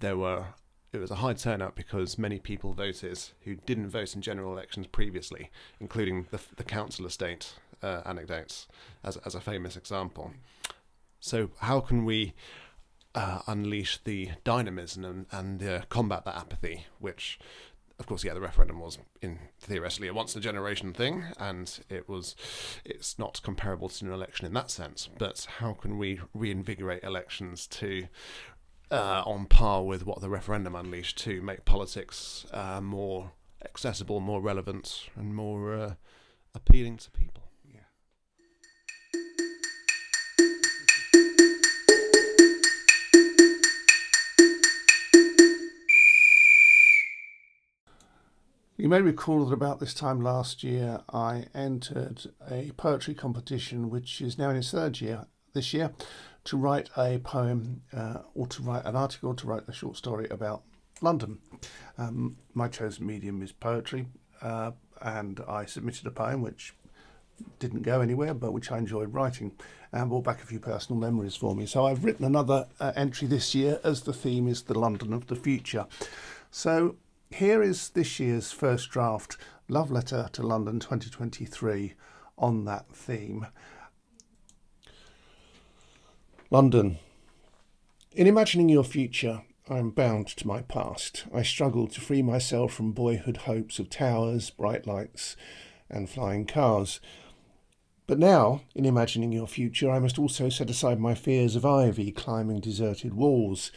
there 0.00 0.16
were 0.16 0.46
it 0.90 0.98
was 0.98 1.10
a 1.10 1.16
high 1.16 1.34
turnout 1.34 1.74
because 1.76 2.16
many 2.16 2.38
people 2.38 2.72
voted 2.72 3.20
who 3.42 3.56
didn't 3.56 3.90
vote 3.90 4.14
in 4.14 4.22
general 4.22 4.52
elections 4.52 4.86
previously, 4.86 5.50
including 5.80 6.26
the 6.30 6.40
the 6.56 6.64
council 6.64 7.06
estate 7.06 7.54
uh, 7.82 8.02
anecdotes 8.06 8.66
as 9.04 9.16
as 9.18 9.34
a 9.34 9.40
famous 9.40 9.76
example. 9.76 10.32
So 11.20 11.50
how 11.58 11.80
can 11.80 12.04
we 12.04 12.34
uh, 13.14 13.40
unleash 13.46 13.98
the 14.04 14.30
dynamism 14.44 15.04
and, 15.04 15.26
and 15.32 15.62
uh, 15.62 15.80
combat 15.88 16.24
that 16.24 16.36
apathy, 16.36 16.86
which 17.00 17.38
of 17.98 18.06
course, 18.06 18.22
yeah, 18.24 18.34
the 18.34 18.40
referendum 18.40 18.78
was 18.78 18.98
in 19.20 19.38
theoretically 19.60 20.08
a 20.08 20.14
once 20.14 20.34
in 20.34 20.38
a 20.38 20.42
generation 20.42 20.92
thing, 20.92 21.24
and 21.38 21.80
it 21.88 22.08
was 22.08 22.36
it's 22.84 23.18
not 23.18 23.42
comparable 23.42 23.88
to 23.88 24.04
an 24.06 24.12
election 24.12 24.46
in 24.46 24.54
that 24.54 24.70
sense. 24.70 25.08
But 25.18 25.46
how 25.58 25.72
can 25.72 25.98
we 25.98 26.20
reinvigorate 26.32 27.02
elections 27.02 27.66
to 27.68 28.06
uh, 28.90 29.22
on 29.26 29.46
par 29.46 29.84
with 29.84 30.06
what 30.06 30.20
the 30.20 30.28
referendum 30.28 30.76
unleashed 30.76 31.18
to 31.18 31.42
make 31.42 31.64
politics 31.64 32.46
uh, 32.52 32.80
more 32.80 33.32
accessible, 33.64 34.20
more 34.20 34.40
relevant, 34.40 35.08
and 35.16 35.34
more 35.34 35.74
uh, 35.74 35.94
appealing 36.54 36.98
to 36.98 37.10
people? 37.10 37.47
You 48.80 48.88
may 48.88 49.02
recall 49.02 49.44
that 49.44 49.52
about 49.52 49.80
this 49.80 49.92
time 49.92 50.20
last 50.20 50.62
year 50.62 51.00
I 51.12 51.46
entered 51.52 52.30
a 52.48 52.70
poetry 52.76 53.12
competition, 53.12 53.90
which 53.90 54.20
is 54.20 54.38
now 54.38 54.50
in 54.50 54.56
its 54.56 54.70
third 54.70 55.00
year 55.00 55.26
this 55.52 55.74
year, 55.74 55.92
to 56.44 56.56
write 56.56 56.88
a 56.96 57.18
poem 57.18 57.82
uh, 57.92 58.18
or 58.36 58.46
to 58.46 58.62
write 58.62 58.84
an 58.84 58.94
article, 58.94 59.34
to 59.34 59.48
write 59.48 59.64
a 59.66 59.72
short 59.72 59.96
story 59.96 60.28
about 60.30 60.62
London. 61.00 61.38
Um, 61.98 62.36
my 62.54 62.68
chosen 62.68 63.04
medium 63.04 63.42
is 63.42 63.50
poetry, 63.50 64.06
uh, 64.42 64.70
and 65.02 65.40
I 65.48 65.64
submitted 65.64 66.06
a 66.06 66.12
poem 66.12 66.40
which 66.40 66.72
didn't 67.58 67.82
go 67.82 68.00
anywhere, 68.00 68.32
but 68.32 68.52
which 68.52 68.70
I 68.70 68.78
enjoyed 68.78 69.12
writing 69.12 69.56
and 69.90 70.08
brought 70.08 70.22
back 70.22 70.40
a 70.40 70.46
few 70.46 70.60
personal 70.60 71.00
memories 71.00 71.34
for 71.34 71.56
me. 71.56 71.66
So 71.66 71.84
I've 71.84 72.04
written 72.04 72.24
another 72.24 72.68
uh, 72.78 72.92
entry 72.94 73.26
this 73.26 73.56
year 73.56 73.80
as 73.82 74.02
the 74.02 74.12
theme 74.12 74.46
is 74.46 74.62
the 74.62 74.78
London 74.78 75.12
of 75.12 75.26
the 75.26 75.36
future. 75.36 75.86
So 76.52 76.94
here 77.30 77.62
is 77.62 77.90
this 77.90 78.18
year's 78.18 78.52
first 78.52 78.90
draft 78.90 79.36
love 79.68 79.90
letter 79.90 80.28
to 80.32 80.42
London 80.42 80.80
2023 80.80 81.94
on 82.38 82.64
that 82.64 82.88
theme. 82.90 83.46
London. 86.50 86.98
In 88.12 88.26
imagining 88.26 88.68
your 88.68 88.84
future, 88.84 89.42
I 89.68 89.78
am 89.78 89.90
bound 89.90 90.28
to 90.28 90.46
my 90.46 90.62
past. 90.62 91.26
I 91.32 91.42
struggle 91.42 91.86
to 91.88 92.00
free 92.00 92.22
myself 92.22 92.72
from 92.72 92.92
boyhood 92.92 93.38
hopes 93.38 93.78
of 93.78 93.90
towers, 93.90 94.48
bright 94.48 94.86
lights, 94.86 95.36
and 95.90 96.08
flying 96.08 96.46
cars. 96.46 97.00
But 98.06 98.18
now, 98.18 98.62
in 98.74 98.86
imagining 98.86 99.30
your 99.30 99.46
future, 99.46 99.90
I 99.90 99.98
must 99.98 100.18
also 100.18 100.48
set 100.48 100.70
aside 100.70 100.98
my 100.98 101.14
fears 101.14 101.54
of 101.54 101.66
ivy 101.66 102.10
climbing 102.10 102.60
deserted 102.60 103.12
walls, 103.12 103.70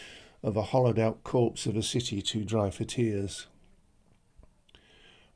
of 0.43 0.57
a 0.57 0.63
hollowed 0.63 0.99
out 0.99 1.23
corpse 1.23 1.65
of 1.65 1.75
a 1.75 1.83
city 1.83 2.21
too 2.21 2.43
dry 2.43 2.69
for 2.69 2.83
tears. 2.83 3.47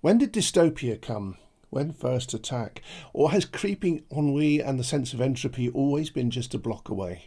When 0.02 0.18
did 0.18 0.34
dystopia 0.34 1.02
come? 1.02 1.38
when 1.76 1.92
first 1.92 2.34
attack? 2.34 2.82
Or 3.12 3.32
has 3.32 3.44
creeping 3.44 4.04
ennui 4.10 4.62
and 4.62 4.80
the 4.80 4.84
sense 4.84 5.14
of 5.14 5.20
entropy 5.20 5.70
always 5.70 6.10
been 6.10 6.32
just 6.32 6.54
a 6.54 6.58
block 6.58 6.88
away? 6.88 7.26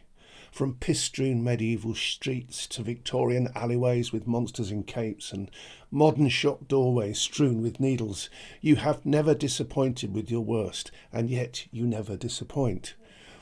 From 0.51 0.77
piss 0.77 1.03
strewn 1.03 1.45
medieval 1.45 1.95
streets 1.95 2.67
to 2.69 2.83
Victorian 2.83 3.49
alleyways 3.55 4.11
with 4.11 4.27
monsters 4.27 4.71
in 4.71 4.85
capes 4.85 5.33
and 5.33 5.51
modern 5.91 6.31
shop 6.31 6.67
doorways 6.67 7.19
strewn 7.19 7.61
with 7.61 7.79
needles, 7.79 8.31
you 8.63 8.77
have 8.77 9.05
never 9.05 9.35
disappointed 9.35 10.15
with 10.15 10.31
your 10.31 10.41
worst, 10.41 10.91
and 11.13 11.29
yet 11.29 11.67
you 11.71 11.87
never 11.87 12.17
disappoint. 12.17 12.95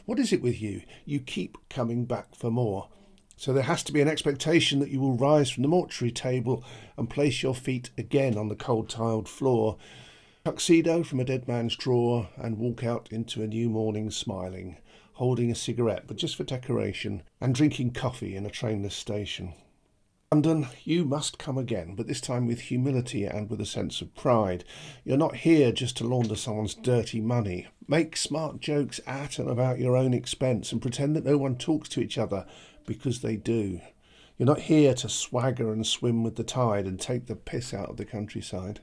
What 0.07 0.19
is 0.19 0.33
it 0.33 0.43
with 0.43 0.61
you? 0.61 0.83
You 1.05 1.21
keep 1.21 1.57
coming 1.69 2.05
back 2.05 2.35
for 2.35 2.51
more. 2.51 2.89
So 3.39 3.53
there 3.53 3.65
has 3.65 3.83
to 3.85 3.93
be 3.93 4.01
an 4.01 4.09
expectation 4.09 4.81
that 4.81 4.91
you 4.91 4.99
will 4.99 5.13
rise 5.13 5.51
from 5.51 5.63
the 5.63 5.69
mortuary 5.69 6.11
table 6.11 6.65
and 6.97 7.09
place 7.09 7.43
your 7.43 7.55
feet 7.55 7.91
again 7.99 8.39
on 8.39 8.49
the 8.49 8.57
cold 8.57 8.89
tiled 8.89 9.29
floor, 9.29 9.77
tuxedo 10.45 11.03
from 11.03 11.21
a 11.21 11.25
dead 11.25 11.47
man's 11.47 11.77
drawer, 11.77 12.31
and 12.37 12.57
walk 12.59 12.83
out 12.83 13.09
into 13.13 13.43
a 13.43 13.47
new 13.47 13.69
morning 13.69 14.11
smiling, 14.11 14.79
holding 15.15 15.51
a 15.51 15.55
cigarette, 15.55 16.05
but 16.07 16.17
just 16.17 16.35
for 16.35 16.45
decoration, 16.45 17.23
and 17.39 17.55
drinking 17.55 17.91
coffee 17.91 18.35
in 18.35 18.47
a 18.47 18.51
trainless 18.51 18.97
station. 18.97 19.53
London, 20.33 20.67
you 20.83 21.05
must 21.05 21.39
come 21.39 21.59
again, 21.59 21.95
but 21.95 22.09
this 22.09 22.21
time 22.21 22.47
with 22.47 22.61
humility 22.63 23.25
and 23.25 23.49
with 23.49 23.61
a 23.61 23.67
sense 23.67 24.01
of 24.01 24.15
pride. 24.15 24.65
You're 25.05 25.17
not 25.17 25.37
here 25.37 25.73
just 25.73 25.97
to 25.99 26.05
launder 26.05 26.35
someone's 26.35 26.75
dirty 26.75 27.21
money. 27.21 27.69
Make 27.87 28.17
smart 28.17 28.61
jokes 28.61 28.99
at 29.07 29.39
and 29.39 29.49
about 29.49 29.79
your 29.79 29.97
own 29.97 30.13
expense 30.13 30.73
and 30.73 30.83
pretend 30.83 31.15
that 31.15 31.25
no 31.25 31.39
one 31.39 31.57
talks 31.57 31.89
to 31.91 32.01
each 32.01 32.19
other 32.19 32.45
because 32.87 33.21
they 33.21 33.37
do. 33.37 33.81
You're 34.39 34.47
not 34.47 34.61
here 34.61 34.95
to 34.95 35.09
swagger 35.09 35.73
and 35.73 35.87
swim 35.87 36.23
with 36.23 36.37
the 36.37 36.45
tide 36.45 36.87
and 36.87 37.01
take 37.01 37.27
the 37.27 37.37
piss 37.37 37.73
out 37.75 37.89
of 37.89 37.97
the 37.97 38.05
countryside. 38.05 38.81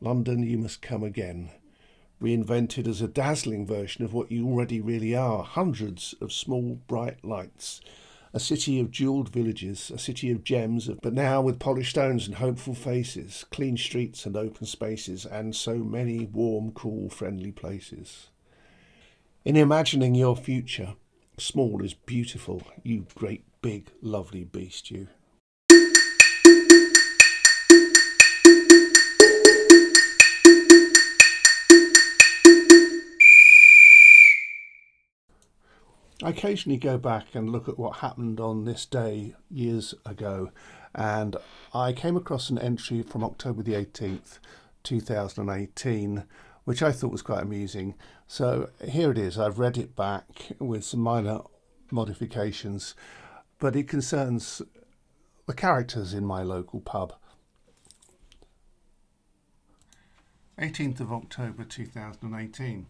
London, 0.00 0.42
you 0.42 0.58
must 0.58 0.82
come 0.82 1.02
again, 1.02 1.50
reinvented 2.20 2.88
as 2.88 3.00
a 3.00 3.08
dazzling 3.08 3.66
version 3.66 4.04
of 4.04 4.12
what 4.12 4.32
you 4.32 4.46
already 4.46 4.80
really 4.80 5.14
are 5.14 5.44
hundreds 5.44 6.14
of 6.20 6.32
small, 6.32 6.80
bright 6.86 7.24
lights. 7.24 7.80
A 8.32 8.40
city 8.40 8.80
of 8.80 8.90
jewelled 8.90 9.28
villages, 9.28 9.92
a 9.94 9.98
city 9.98 10.30
of 10.32 10.42
gems, 10.42 10.88
but 11.02 11.12
now 11.12 11.40
with 11.40 11.60
polished 11.60 11.90
stones 11.90 12.26
and 12.26 12.36
hopeful 12.36 12.74
faces, 12.74 13.44
clean 13.52 13.76
streets 13.76 14.26
and 14.26 14.36
open 14.36 14.66
spaces, 14.66 15.24
and 15.24 15.54
so 15.54 15.76
many 15.76 16.26
warm, 16.26 16.72
cool, 16.72 17.08
friendly 17.08 17.52
places. 17.52 18.30
In 19.44 19.56
imagining 19.56 20.16
your 20.16 20.36
future, 20.36 20.94
Small 21.36 21.82
is 21.82 21.94
beautiful, 21.94 22.62
you 22.84 23.06
great 23.16 23.42
big 23.60 23.90
lovely 24.00 24.44
beast, 24.44 24.88
you. 24.92 25.08
I 36.22 36.30
occasionally 36.30 36.78
go 36.78 36.98
back 36.98 37.34
and 37.34 37.50
look 37.50 37.68
at 37.68 37.78
what 37.78 37.96
happened 37.96 38.38
on 38.38 38.64
this 38.64 38.86
day 38.86 39.34
years 39.50 39.92
ago, 40.06 40.52
and 40.94 41.36
I 41.74 41.92
came 41.92 42.16
across 42.16 42.48
an 42.48 42.60
entry 42.60 43.02
from 43.02 43.24
October 43.24 43.64
the 43.64 43.74
18th, 43.74 44.38
2018, 44.84 46.24
which 46.64 46.82
I 46.82 46.92
thought 46.92 47.12
was 47.12 47.22
quite 47.22 47.42
amusing. 47.42 47.94
So 48.26 48.70
here 48.86 49.10
it 49.10 49.18
is. 49.18 49.38
I've 49.38 49.58
read 49.58 49.76
it 49.76 49.94
back 49.94 50.52
with 50.58 50.84
some 50.84 51.00
minor 51.00 51.40
modifications, 51.90 52.94
but 53.58 53.76
it 53.76 53.88
concerns 53.88 54.62
the 55.46 55.54
characters 55.54 56.14
in 56.14 56.24
my 56.24 56.42
local 56.42 56.80
pub. 56.80 57.14
18th 60.58 61.00
of 61.00 61.12
October 61.12 61.64
2018. 61.64 62.86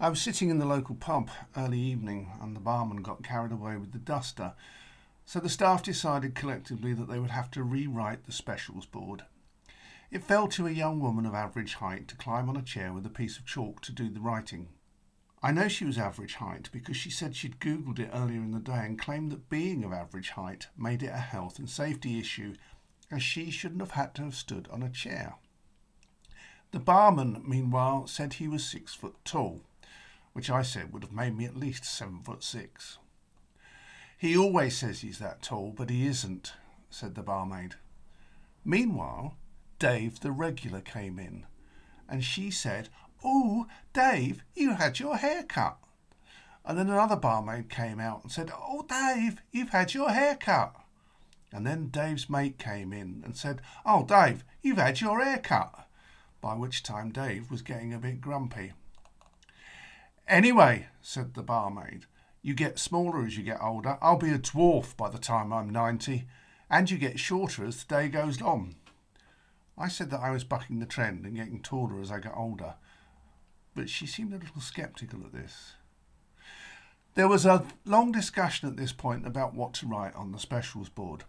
I 0.00 0.08
was 0.08 0.20
sitting 0.20 0.48
in 0.48 0.58
the 0.58 0.66
local 0.66 0.94
pub 0.94 1.30
early 1.56 1.80
evening 1.80 2.30
and 2.40 2.54
the 2.54 2.60
barman 2.60 3.02
got 3.02 3.24
carried 3.24 3.50
away 3.50 3.76
with 3.76 3.92
the 3.92 3.98
duster, 3.98 4.52
so 5.24 5.40
the 5.40 5.48
staff 5.48 5.82
decided 5.82 6.34
collectively 6.34 6.92
that 6.92 7.08
they 7.08 7.18
would 7.18 7.30
have 7.30 7.50
to 7.52 7.62
rewrite 7.62 8.24
the 8.24 8.32
specials 8.32 8.86
board 8.86 9.24
it 10.10 10.24
fell 10.24 10.48
to 10.48 10.66
a 10.66 10.70
young 10.70 11.00
woman 11.00 11.26
of 11.26 11.34
average 11.34 11.74
height 11.74 12.08
to 12.08 12.16
climb 12.16 12.48
on 12.48 12.56
a 12.56 12.62
chair 12.62 12.92
with 12.92 13.04
a 13.04 13.10
piece 13.10 13.38
of 13.38 13.44
chalk 13.44 13.80
to 13.82 13.92
do 13.92 14.08
the 14.08 14.20
writing. 14.20 14.68
I 15.42 15.52
know 15.52 15.68
she 15.68 15.84
was 15.84 15.98
average 15.98 16.36
height 16.36 16.68
because 16.72 16.96
she 16.96 17.10
said 17.10 17.36
she'd 17.36 17.60
Googled 17.60 17.98
it 17.98 18.10
earlier 18.12 18.40
in 18.40 18.52
the 18.52 18.58
day 18.58 18.84
and 18.84 18.98
claimed 18.98 19.30
that 19.30 19.50
being 19.50 19.84
of 19.84 19.92
average 19.92 20.30
height 20.30 20.66
made 20.76 21.02
it 21.02 21.12
a 21.12 21.18
health 21.18 21.58
and 21.58 21.70
safety 21.70 22.18
issue, 22.18 22.54
as 23.10 23.22
she 23.22 23.50
shouldn't 23.50 23.80
have 23.80 23.92
had 23.92 24.14
to 24.14 24.22
have 24.22 24.34
stood 24.34 24.66
on 24.72 24.82
a 24.82 24.90
chair. 24.90 25.36
The 26.72 26.80
barman, 26.80 27.42
meanwhile, 27.46 28.06
said 28.06 28.34
he 28.34 28.48
was 28.48 28.64
six 28.64 28.94
foot 28.94 29.14
tall, 29.24 29.62
which 30.32 30.50
I 30.50 30.62
said 30.62 30.92
would 30.92 31.04
have 31.04 31.12
made 31.12 31.36
me 31.36 31.44
at 31.44 31.56
least 31.56 31.84
seven 31.84 32.20
foot 32.22 32.42
six. 32.42 32.98
He 34.18 34.36
always 34.36 34.76
says 34.76 35.00
he's 35.00 35.18
that 35.20 35.42
tall, 35.42 35.72
but 35.74 35.90
he 35.90 36.06
isn't, 36.06 36.52
said 36.90 37.14
the 37.14 37.22
barmaid. 37.22 37.76
Meanwhile, 38.64 39.36
Dave 39.78 40.20
the 40.20 40.32
regular 40.32 40.80
came 40.80 41.18
in, 41.18 41.46
and 42.08 42.24
she 42.24 42.50
said, 42.50 42.88
Oh, 43.24 43.66
Dave, 43.92 44.44
you 44.54 44.74
had 44.74 44.98
your 44.98 45.16
hair 45.16 45.42
cut. 45.42 45.78
And 46.64 46.78
then 46.78 46.88
another 46.88 47.16
barmaid 47.16 47.70
came 47.70 47.98
out 47.98 48.22
and 48.22 48.32
said, 48.32 48.50
Oh, 48.54 48.84
Dave, 48.88 49.40
you've 49.50 49.70
had 49.70 49.94
your 49.94 50.10
hair 50.10 50.36
cut. 50.36 50.74
And 51.52 51.66
then 51.66 51.88
Dave's 51.88 52.28
mate 52.28 52.58
came 52.58 52.92
in 52.92 53.22
and 53.24 53.36
said, 53.36 53.62
Oh, 53.86 54.04
Dave, 54.04 54.44
you've 54.62 54.78
had 54.78 55.00
your 55.00 55.22
hair 55.22 55.38
cut. 55.38 55.86
By 56.40 56.54
which 56.54 56.82
time 56.82 57.10
Dave 57.10 57.50
was 57.50 57.62
getting 57.62 57.92
a 57.94 57.98
bit 57.98 58.20
grumpy. 58.20 58.72
Anyway, 60.28 60.88
said 61.00 61.34
the 61.34 61.42
barmaid, 61.42 62.04
you 62.42 62.54
get 62.54 62.78
smaller 62.78 63.24
as 63.24 63.36
you 63.36 63.42
get 63.42 63.62
older. 63.62 63.96
I'll 64.02 64.18
be 64.18 64.30
a 64.30 64.38
dwarf 64.38 64.96
by 64.96 65.08
the 65.08 65.18
time 65.18 65.52
I'm 65.52 65.70
90, 65.70 66.26
and 66.70 66.90
you 66.90 66.98
get 66.98 67.18
shorter 67.18 67.64
as 67.64 67.82
the 67.82 67.94
day 67.94 68.08
goes 68.08 68.40
on. 68.42 68.76
I 69.80 69.88
said 69.88 70.10
that 70.10 70.20
I 70.20 70.30
was 70.30 70.42
bucking 70.42 70.80
the 70.80 70.86
trend 70.86 71.24
and 71.24 71.36
getting 71.36 71.60
taller 71.60 72.00
as 72.00 72.10
I 72.10 72.18
got 72.18 72.36
older, 72.36 72.74
but 73.76 73.88
she 73.88 74.06
seemed 74.06 74.32
a 74.32 74.38
little 74.38 74.60
sceptical 74.60 75.24
at 75.24 75.32
this. 75.32 75.74
There 77.14 77.28
was 77.28 77.46
a 77.46 77.64
long 77.84 78.10
discussion 78.10 78.68
at 78.68 78.76
this 78.76 78.92
point 78.92 79.26
about 79.26 79.54
what 79.54 79.74
to 79.74 79.86
write 79.86 80.14
on 80.14 80.32
the 80.32 80.38
specials 80.38 80.88
board. 80.88 81.24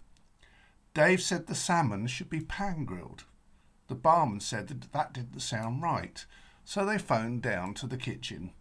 Dave 0.96 1.22
said 1.22 1.46
the 1.46 1.54
salmon 1.54 2.08
should 2.08 2.30
be 2.30 2.42
pan 2.42 2.86
grilled. 2.86 3.26
The 3.88 3.96
barman 3.96 4.40
said 4.40 4.68
that 4.68 4.92
that 4.94 5.14
didn't 5.14 5.40
sound 5.42 5.84
right, 5.84 6.26
so 6.64 6.86
they 6.86 6.98
phoned 6.98 7.44
down 7.44 7.76
to 7.76 7.88
the 7.88 7.98
kitchen, 7.98 8.52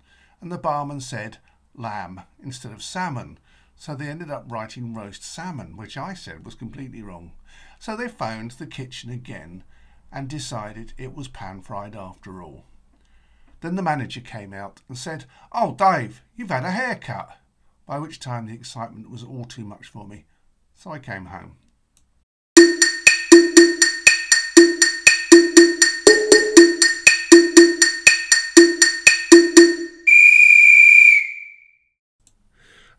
and 0.41 0.53
the 0.53 0.59
barman 0.59 1.01
said 1.01 1.39
lamb 1.75 2.23
instead 2.43 2.73
of 2.73 2.83
salmon, 2.83 3.39
so 3.75 3.95
they 3.95 4.09
ended 4.09 4.31
up 4.31 4.45
writing 4.49 4.95
roast 4.95 5.23
salmon, 5.23 5.77
which 5.77 5.97
I 5.97 6.13
said 6.13 6.45
was 6.45 6.55
completely 6.55 7.03
wrong. 7.03 7.33
So 7.79 7.97
they 7.97 8.09
phoned 8.09 8.53
the 8.53 8.67
kitchen 8.67 9.11
again 9.11 9.65
and 10.13 10.29
decided 10.29 10.93
it 10.97 11.15
was 11.15 11.29
pan 11.29 11.61
fried 11.61 11.95
after 11.95 12.43
all. 12.43 12.65
Then 13.61 13.75
the 13.75 13.83
manager 13.83 14.21
came 14.21 14.55
out 14.55 14.83
and 14.89 14.97
said, 14.97 15.25
Oh, 15.53 15.75
Dave, 15.75 16.23
you've 16.37 16.51
had 16.51 16.65
a 16.65 16.71
haircut. 16.71 17.39
By 17.87 17.99
which 17.99 18.21
time 18.21 18.47
the 18.47 18.55
excitement 18.55 19.11
was 19.11 19.25
all 19.25 19.45
too 19.45 19.65
much 19.65 19.87
for 19.87 20.07
me, 20.07 20.27
so 20.75 20.93
I 20.93 20.99
came 20.99 21.27
home. 21.27 21.57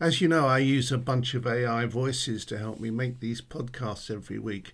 As 0.01 0.21
you 0.21 0.29
know, 0.29 0.47
I 0.47 0.59
use 0.59 0.93
a 0.93 0.97
bunch 0.97 1.33
of 1.33 1.45
AI 1.45 1.85
voices 1.85 2.45
to 2.45 2.57
help 2.57 2.79
me 2.79 2.89
make 2.89 3.19
these 3.19 3.41
podcasts 3.41 4.09
every 4.09 4.39
week 4.39 4.71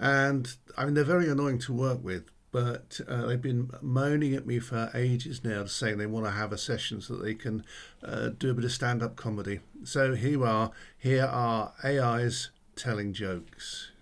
and 0.00 0.56
I 0.76 0.84
mean 0.84 0.94
they're 0.94 1.04
very 1.04 1.28
annoying 1.28 1.58
to 1.60 1.72
work 1.72 2.02
with. 2.02 2.24
But 2.52 3.00
uh, 3.06 3.26
they've 3.26 3.40
been 3.40 3.70
moaning 3.80 4.34
at 4.34 4.44
me 4.44 4.58
for 4.58 4.90
ages 4.92 5.44
now, 5.44 5.66
saying 5.66 5.98
they 5.98 6.06
want 6.06 6.26
to 6.26 6.32
have 6.32 6.50
a 6.50 6.58
session 6.58 7.00
so 7.00 7.14
that 7.14 7.22
they 7.22 7.34
can 7.34 7.64
uh, 8.02 8.30
do 8.30 8.50
a 8.50 8.54
bit 8.54 8.64
of 8.64 8.72
stand-up 8.72 9.14
comedy. 9.14 9.60
So 9.84 10.16
here 10.16 10.40
we 10.40 10.46
are. 10.46 10.72
Here 10.98 11.26
are 11.26 11.74
AIs 11.84 12.50
telling 12.74 13.12
jokes. 13.12 13.92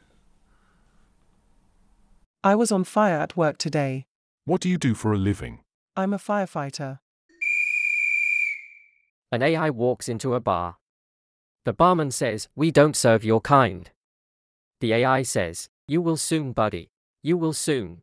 I 2.43 2.55
was 2.55 2.73
on 2.73 2.85
fire 2.85 3.19
at 3.19 3.37
work 3.37 3.59
today. 3.59 4.07
What 4.47 4.63
do 4.63 4.71
you 4.71 4.79
do 4.79 4.95
for 4.95 5.13
a 5.13 5.19
living? 5.19 5.61
I'm 5.95 6.15
a 6.15 6.19
firefighter. 6.19 7.01
An 9.31 9.43
AI 9.43 9.69
walks 9.69 10.09
into 10.09 10.33
a 10.33 10.41
bar. 10.41 10.77
The 11.67 11.75
barman 11.75 12.11
says, 12.11 12.49
We 12.57 12.71
don't 12.71 12.97
serve 12.97 13.25
your 13.25 13.43
kind. 13.43 13.91
The 14.81 14.95
AI 14.95 15.23
says, 15.23 15.69
you 15.89 16.03
will 16.03 16.19
soon, 16.19 16.53
buddy. 16.53 16.91
You 17.23 17.39
will 17.39 17.55
soon. 17.55 18.03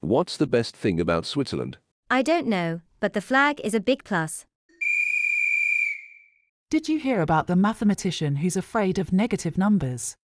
What's 0.00 0.36
the 0.36 0.48
best 0.48 0.76
thing 0.76 1.00
about 1.00 1.24
Switzerland? 1.24 1.78
I 2.10 2.22
don't 2.22 2.48
know, 2.48 2.80
but 2.98 3.12
the 3.12 3.20
flag 3.20 3.60
is 3.62 3.72
a 3.72 3.80
big 3.80 4.02
plus. 4.02 4.46
Did 6.70 6.88
you 6.88 6.98
hear 6.98 7.20
about 7.20 7.46
the 7.46 7.56
mathematician 7.56 8.36
who's 8.36 8.56
afraid 8.56 8.98
of 8.98 9.12
negative 9.12 9.56
numbers? 9.56 10.16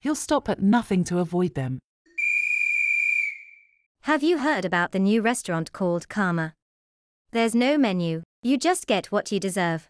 He'll 0.00 0.14
stop 0.14 0.48
at 0.48 0.62
nothing 0.62 1.02
to 1.04 1.18
avoid 1.18 1.54
them. 1.54 1.78
Have 4.02 4.22
you 4.22 4.38
heard 4.38 4.64
about 4.64 4.92
the 4.92 4.98
new 4.98 5.22
restaurant 5.22 5.72
called 5.72 6.08
Karma? 6.08 6.54
There's 7.30 7.54
no 7.54 7.78
menu, 7.78 8.22
you 8.42 8.58
just 8.58 8.86
get 8.86 9.10
what 9.12 9.32
you 9.32 9.40
deserve. 9.40 9.88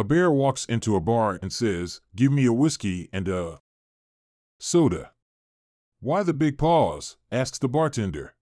A 0.00 0.02
bear 0.02 0.30
walks 0.30 0.64
into 0.64 0.96
a 0.96 1.00
bar 1.00 1.38
and 1.42 1.52
says, 1.52 2.00
Give 2.16 2.32
me 2.32 2.46
a 2.46 2.54
whiskey 2.54 3.10
and 3.12 3.28
a 3.28 3.60
soda. 4.58 5.10
Why 6.00 6.22
the 6.22 6.32
big 6.32 6.56
pause? 6.56 7.18
asks 7.30 7.58
the 7.58 7.68
bartender. 7.68 8.32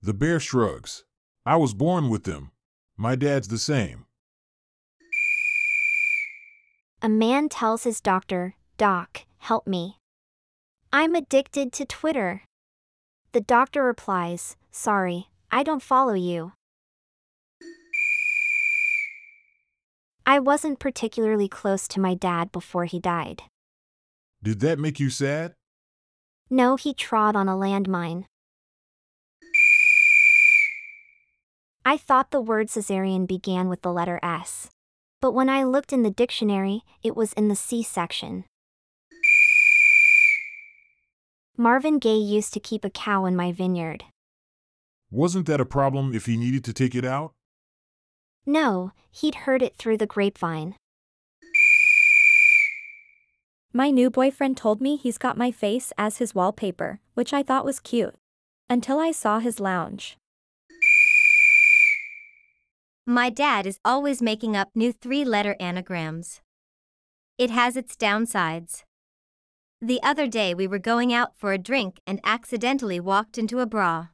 The 0.00 0.14
bear 0.14 0.38
shrugs. 0.38 1.02
I 1.44 1.56
was 1.56 1.74
born 1.74 2.10
with 2.10 2.22
them. 2.22 2.52
My 2.96 3.16
dad's 3.16 3.48
the 3.48 3.58
same. 3.58 4.06
A 7.02 7.08
man 7.08 7.48
tells 7.48 7.82
his 7.82 8.00
doctor, 8.00 8.54
Doc, 8.76 9.22
help 9.38 9.66
me. 9.66 9.98
I'm 10.92 11.16
addicted 11.16 11.72
to 11.72 11.86
Twitter. 11.86 12.42
The 13.32 13.40
doctor 13.40 13.82
replies, 13.82 14.56
Sorry, 14.70 15.26
I 15.50 15.64
don't 15.64 15.82
follow 15.82 16.14
you. 16.14 16.52
I 20.28 20.40
wasn't 20.40 20.78
particularly 20.78 21.48
close 21.48 21.88
to 21.88 22.00
my 22.00 22.12
dad 22.12 22.52
before 22.52 22.84
he 22.84 23.00
died. 23.00 23.44
Did 24.42 24.60
that 24.60 24.78
make 24.78 25.00
you 25.00 25.08
sad? 25.08 25.54
No, 26.50 26.76
he 26.76 26.92
trod 26.92 27.34
on 27.34 27.48
a 27.48 27.56
landmine. 27.56 28.26
I 31.82 31.96
thought 31.96 32.30
the 32.30 32.42
word 32.42 32.66
cesarean 32.66 33.26
began 33.26 33.70
with 33.70 33.80
the 33.80 33.90
letter 33.90 34.20
S. 34.22 34.68
But 35.22 35.32
when 35.32 35.48
I 35.48 35.64
looked 35.64 35.94
in 35.94 36.02
the 36.02 36.10
dictionary, 36.10 36.82
it 37.02 37.16
was 37.16 37.32
in 37.32 37.48
the 37.48 37.56
C 37.56 37.82
section. 37.82 38.44
Marvin 41.56 41.98
Gaye 41.98 42.18
used 42.18 42.52
to 42.52 42.60
keep 42.60 42.84
a 42.84 42.90
cow 42.90 43.24
in 43.24 43.34
my 43.34 43.50
vineyard. 43.50 44.04
Wasn't 45.10 45.46
that 45.46 45.58
a 45.58 45.64
problem 45.64 46.14
if 46.14 46.26
he 46.26 46.36
needed 46.36 46.64
to 46.64 46.74
take 46.74 46.94
it 46.94 47.06
out? 47.06 47.32
No, 48.46 48.92
he'd 49.10 49.34
heard 49.46 49.62
it 49.62 49.76
through 49.76 49.98
the 49.98 50.06
grapevine. 50.06 50.74
My 53.72 53.90
new 53.90 54.10
boyfriend 54.10 54.56
told 54.56 54.80
me 54.80 54.96
he's 54.96 55.18
got 55.18 55.36
my 55.36 55.50
face 55.50 55.92
as 55.98 56.18
his 56.18 56.34
wallpaper, 56.34 57.00
which 57.14 57.32
I 57.32 57.42
thought 57.42 57.64
was 57.64 57.80
cute. 57.80 58.14
Until 58.70 58.98
I 58.98 59.12
saw 59.12 59.38
his 59.38 59.60
lounge. 59.60 60.16
My 63.06 63.30
dad 63.30 63.66
is 63.66 63.78
always 63.84 64.20
making 64.20 64.56
up 64.56 64.68
new 64.74 64.92
three 64.92 65.24
letter 65.24 65.56
anagrams. 65.58 66.40
It 67.38 67.50
has 67.50 67.76
its 67.76 67.96
downsides. 67.96 68.82
The 69.80 70.02
other 70.02 70.26
day 70.26 70.54
we 70.54 70.66
were 70.66 70.78
going 70.78 71.12
out 71.12 71.36
for 71.36 71.52
a 71.52 71.58
drink 71.58 72.00
and 72.06 72.20
accidentally 72.24 72.98
walked 72.98 73.38
into 73.38 73.60
a 73.60 73.66
bra. 73.66 74.08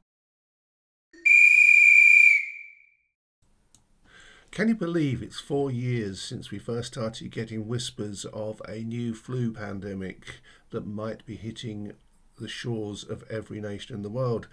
Can 4.55 4.69
you 4.69 4.75
believe 4.75 5.21
it's 5.21 5.41
four 5.41 5.69
years 5.69 6.21
since 6.21 6.49
we 6.49 6.59
first 6.59 6.93
started 6.93 7.29
getting 7.29 7.67
whispers 7.67 8.23
of 8.23 8.61
a 8.69 8.85
new 8.85 9.13
flu 9.13 9.51
pandemic 9.51 10.39
that 10.69 10.87
might 10.87 11.25
be 11.25 11.35
hitting 11.35 11.91
the 12.39 12.47
shores 12.47 13.03
of 13.03 13.29
every 13.29 13.59
nation 13.59 13.97
in 13.97 14.01
the 14.01 14.09
world? 14.09 14.47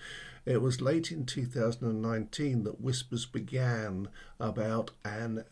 It 0.45 0.61
was 0.61 0.81
late 0.81 1.13
in 1.13 1.25
2019 1.25 2.65
that 2.65 2.81
whispers 2.81 3.27
began 3.27 4.09
about 4.41 4.91
an, 5.05 5.45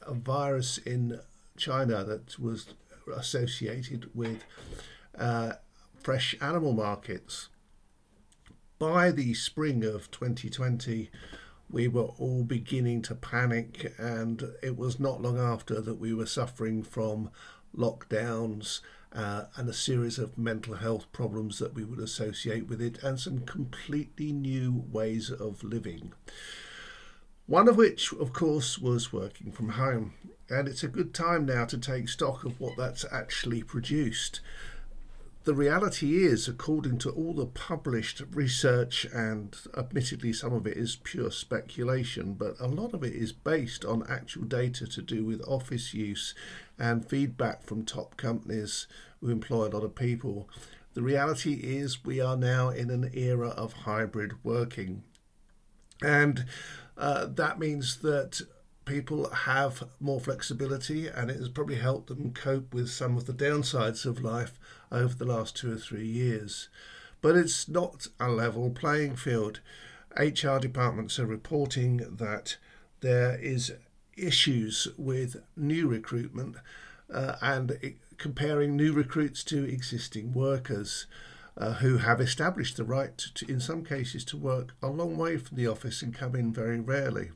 a 0.00 0.14
virus 0.14 0.78
in 0.78 1.20
China 1.58 2.02
that 2.02 2.38
was 2.38 2.68
associated 3.14 4.08
with 4.14 4.42
uh, 5.18 5.52
fresh 6.02 6.34
animal 6.40 6.72
markets. 6.72 7.50
By 8.78 9.10
the 9.10 9.34
spring 9.34 9.84
of 9.84 10.10
2020, 10.10 11.10
we 11.70 11.88
were 11.88 12.10
all 12.18 12.44
beginning 12.44 13.02
to 13.02 13.14
panic, 13.14 13.94
and 13.98 14.42
it 14.62 14.76
was 14.76 14.98
not 14.98 15.20
long 15.20 15.38
after 15.38 15.80
that 15.80 15.98
we 15.98 16.14
were 16.14 16.26
suffering 16.26 16.82
from 16.82 17.30
lockdowns 17.76 18.80
uh, 19.12 19.44
and 19.56 19.68
a 19.68 19.74
series 19.74 20.18
of 20.18 20.38
mental 20.38 20.74
health 20.74 21.10
problems 21.12 21.58
that 21.58 21.74
we 21.74 21.84
would 21.84 21.98
associate 21.98 22.68
with 22.68 22.80
it, 22.80 23.02
and 23.02 23.18
some 23.20 23.40
completely 23.40 24.32
new 24.32 24.84
ways 24.90 25.30
of 25.30 25.62
living. 25.62 26.12
One 27.46 27.68
of 27.68 27.76
which, 27.76 28.12
of 28.12 28.32
course, 28.32 28.78
was 28.78 29.12
working 29.12 29.52
from 29.52 29.70
home. 29.70 30.12
And 30.50 30.68
it's 30.68 30.82
a 30.82 30.88
good 30.88 31.12
time 31.12 31.46
now 31.46 31.64
to 31.66 31.78
take 31.78 32.08
stock 32.08 32.44
of 32.44 32.60
what 32.60 32.76
that's 32.76 33.04
actually 33.10 33.62
produced 33.62 34.40
the 35.48 35.54
reality 35.54 36.26
is, 36.26 36.46
according 36.46 36.98
to 36.98 37.08
all 37.08 37.32
the 37.32 37.46
published 37.46 38.20
research, 38.32 39.06
and 39.14 39.56
admittedly 39.78 40.30
some 40.30 40.52
of 40.52 40.66
it 40.66 40.76
is 40.76 40.96
pure 40.96 41.30
speculation, 41.30 42.34
but 42.34 42.54
a 42.60 42.66
lot 42.66 42.92
of 42.92 43.02
it 43.02 43.14
is 43.14 43.32
based 43.32 43.82
on 43.82 44.06
actual 44.10 44.42
data 44.42 44.86
to 44.86 45.00
do 45.00 45.24
with 45.24 45.40
office 45.48 45.94
use 45.94 46.34
and 46.78 47.08
feedback 47.08 47.62
from 47.62 47.82
top 47.82 48.18
companies 48.18 48.86
who 49.22 49.30
employ 49.30 49.68
a 49.68 49.72
lot 49.72 49.84
of 49.84 49.94
people. 49.94 50.50
The 50.92 51.00
reality 51.00 51.54
is, 51.54 52.04
we 52.04 52.20
are 52.20 52.36
now 52.36 52.68
in 52.68 52.90
an 52.90 53.10
era 53.14 53.48
of 53.48 53.72
hybrid 53.72 54.44
working. 54.44 55.02
And 56.02 56.44
uh, 56.98 57.24
that 57.24 57.58
means 57.58 58.00
that 58.00 58.42
people 58.84 59.30
have 59.30 59.84
more 59.98 60.20
flexibility 60.20 61.08
and 61.08 61.30
it 61.30 61.38
has 61.38 61.48
probably 61.48 61.76
helped 61.76 62.08
them 62.08 62.34
cope 62.34 62.74
with 62.74 62.90
some 62.90 63.16
of 63.16 63.24
the 63.24 63.32
downsides 63.32 64.04
of 64.04 64.22
life 64.22 64.58
over 64.90 65.14
the 65.14 65.24
last 65.24 65.56
two 65.56 65.72
or 65.72 65.76
three 65.76 66.06
years. 66.06 66.68
But 67.20 67.36
it's 67.36 67.68
not 67.68 68.06
a 68.20 68.28
level 68.30 68.70
playing 68.70 69.16
field. 69.16 69.60
HR 70.16 70.58
departments 70.58 71.18
are 71.18 71.26
reporting 71.26 71.98
that 72.16 72.56
there 73.00 73.38
is 73.38 73.72
issues 74.16 74.88
with 74.96 75.42
new 75.56 75.88
recruitment 75.88 76.56
uh, 77.12 77.36
and 77.40 77.94
comparing 78.16 78.76
new 78.76 78.92
recruits 78.92 79.44
to 79.44 79.64
existing 79.64 80.32
workers 80.32 81.06
uh, 81.56 81.74
who 81.74 81.98
have 81.98 82.20
established 82.20 82.76
the 82.76 82.84
right 82.84 83.16
to, 83.18 83.48
in 83.50 83.60
some 83.60 83.84
cases 83.84 84.24
to 84.24 84.36
work 84.36 84.74
a 84.82 84.88
long 84.88 85.16
way 85.16 85.36
from 85.36 85.56
the 85.56 85.66
office 85.66 86.02
and 86.02 86.14
come 86.14 86.34
in 86.34 86.52
very 86.52 86.80
rarely 86.80 87.30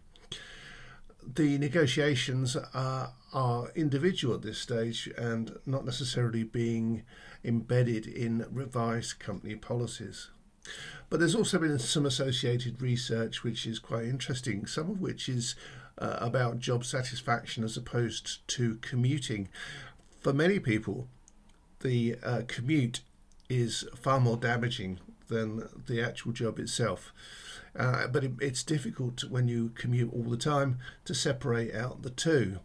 the 1.35 1.59
negotiations 1.59 2.57
are, 2.75 3.13
are 3.33 3.71
individual 3.75 4.35
at 4.35 4.43
this 4.43 4.59
stage 4.59 5.09
and 5.17 5.59
not 5.67 5.85
necessarily 5.85 6.43
being 6.43 7.03
embedded 7.45 8.07
in 8.07 8.47
revised 8.51 9.19
company 9.19 9.57
policies. 9.57 10.29
But 11.11 11.19
there's 11.19 11.35
also 11.35 11.59
been 11.59 11.79
some 11.79 12.07
associated 12.07 12.81
research 12.81 13.43
which 13.43 13.67
is 13.67 13.79
quite 13.79 14.05
interesting, 14.05 14.67
some 14.67 14.91
of 14.91 15.01
which 15.01 15.29
is 15.29 15.55
uh, 15.99 16.17
about 16.21 16.59
job 16.59 16.85
satisfaction 16.85 17.65
as 17.65 17.77
opposed 17.77 18.47
to 18.49 18.77
commuting. 18.77 19.49
For 20.21 20.33
many 20.33 20.59
people, 20.59 21.09
the 21.81 22.17
uh, 22.23 22.43
commute 22.47 23.01
is 23.49 23.85
far 23.95 24.21
more 24.21 24.37
damaging 24.37 25.01
than 25.29 25.69
the 25.87 26.01
actual 26.01 26.33
job 26.33 26.59
itself. 26.59 27.13
Uh, 27.75 28.07
but 28.07 28.25
it, 28.25 28.33
it's 28.41 28.63
difficult 28.63 29.25
when 29.25 29.49
you 29.49 29.71
commute 29.71 30.13
all 30.13 30.25
the 30.25 30.37
time 30.37 30.79
to 31.05 31.15
separate 31.15 31.75
out 31.75 32.03
the 32.03 32.11
two, 32.11 32.59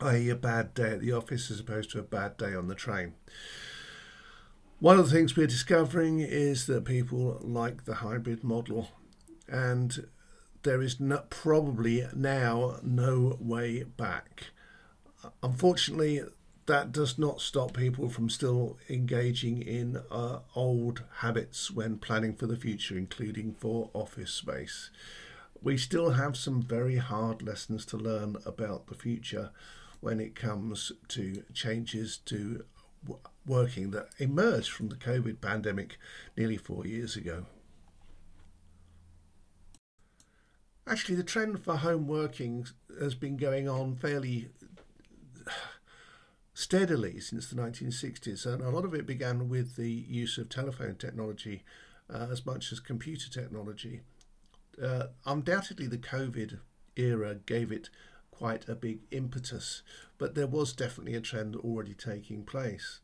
i.e., 0.00 0.28
a 0.30 0.34
bad 0.34 0.74
day 0.74 0.92
at 0.92 1.00
the 1.00 1.12
office 1.12 1.50
as 1.50 1.60
opposed 1.60 1.90
to 1.90 1.98
a 1.98 2.02
bad 2.02 2.36
day 2.36 2.54
on 2.54 2.68
the 2.68 2.74
train. 2.74 3.14
One 4.84 4.98
of 4.98 5.08
the 5.08 5.16
things 5.16 5.34
we're 5.34 5.46
discovering 5.46 6.20
is 6.20 6.66
that 6.66 6.84
people 6.84 7.38
like 7.40 7.86
the 7.86 7.94
hybrid 7.94 8.44
model, 8.44 8.90
and 9.48 10.08
there 10.62 10.82
is 10.82 11.00
probably 11.30 12.06
now 12.14 12.80
no 12.82 13.38
way 13.40 13.84
back. 13.84 14.48
Unfortunately, 15.42 16.20
that 16.66 16.92
does 16.92 17.16
not 17.16 17.40
stop 17.40 17.72
people 17.72 18.10
from 18.10 18.28
still 18.28 18.76
engaging 18.90 19.62
in 19.62 20.02
uh, 20.10 20.40
old 20.54 21.02
habits 21.20 21.70
when 21.70 21.96
planning 21.96 22.34
for 22.34 22.46
the 22.46 22.58
future, 22.58 22.98
including 22.98 23.54
for 23.54 23.88
office 23.94 24.34
space. 24.34 24.90
We 25.62 25.78
still 25.78 26.10
have 26.10 26.36
some 26.36 26.60
very 26.60 26.96
hard 26.96 27.40
lessons 27.40 27.86
to 27.86 27.96
learn 27.96 28.36
about 28.44 28.88
the 28.88 28.94
future 28.94 29.48
when 30.00 30.20
it 30.20 30.34
comes 30.34 30.92
to 31.08 31.42
changes 31.54 32.18
to 32.26 32.66
working 33.46 33.90
that 33.90 34.08
emerged 34.18 34.70
from 34.70 34.88
the 34.88 34.96
COVID 34.96 35.40
pandemic 35.40 35.98
nearly 36.36 36.56
four 36.56 36.86
years 36.86 37.16
ago. 37.16 37.46
Actually, 40.86 41.14
the 41.14 41.22
trend 41.22 41.64
for 41.64 41.76
home 41.76 42.06
working 42.06 42.66
has 43.00 43.14
been 43.14 43.36
going 43.36 43.68
on 43.68 43.96
fairly 43.96 44.48
steadily 46.52 47.18
since 47.20 47.48
the 47.48 47.56
1960s, 47.56 48.46
and 48.46 48.62
a 48.62 48.70
lot 48.70 48.84
of 48.84 48.94
it 48.94 49.06
began 49.06 49.48
with 49.48 49.76
the 49.76 49.90
use 49.90 50.38
of 50.38 50.48
telephone 50.48 50.94
technology 50.96 51.64
uh, 52.12 52.26
as 52.30 52.44
much 52.44 52.70
as 52.70 52.80
computer 52.80 53.30
technology. 53.30 54.00
Uh, 54.82 55.06
undoubtedly, 55.26 55.86
the 55.86 55.98
COVID 55.98 56.58
era 56.96 57.34
gave 57.46 57.72
it 57.72 57.88
quite 58.36 58.68
a 58.68 58.74
big 58.74 59.00
impetus, 59.10 59.82
but 60.18 60.34
there 60.34 60.46
was 60.46 60.72
definitely 60.72 61.14
a 61.14 61.20
trend 61.20 61.56
already 61.56 61.94
taking 61.94 62.44
place. 62.44 63.00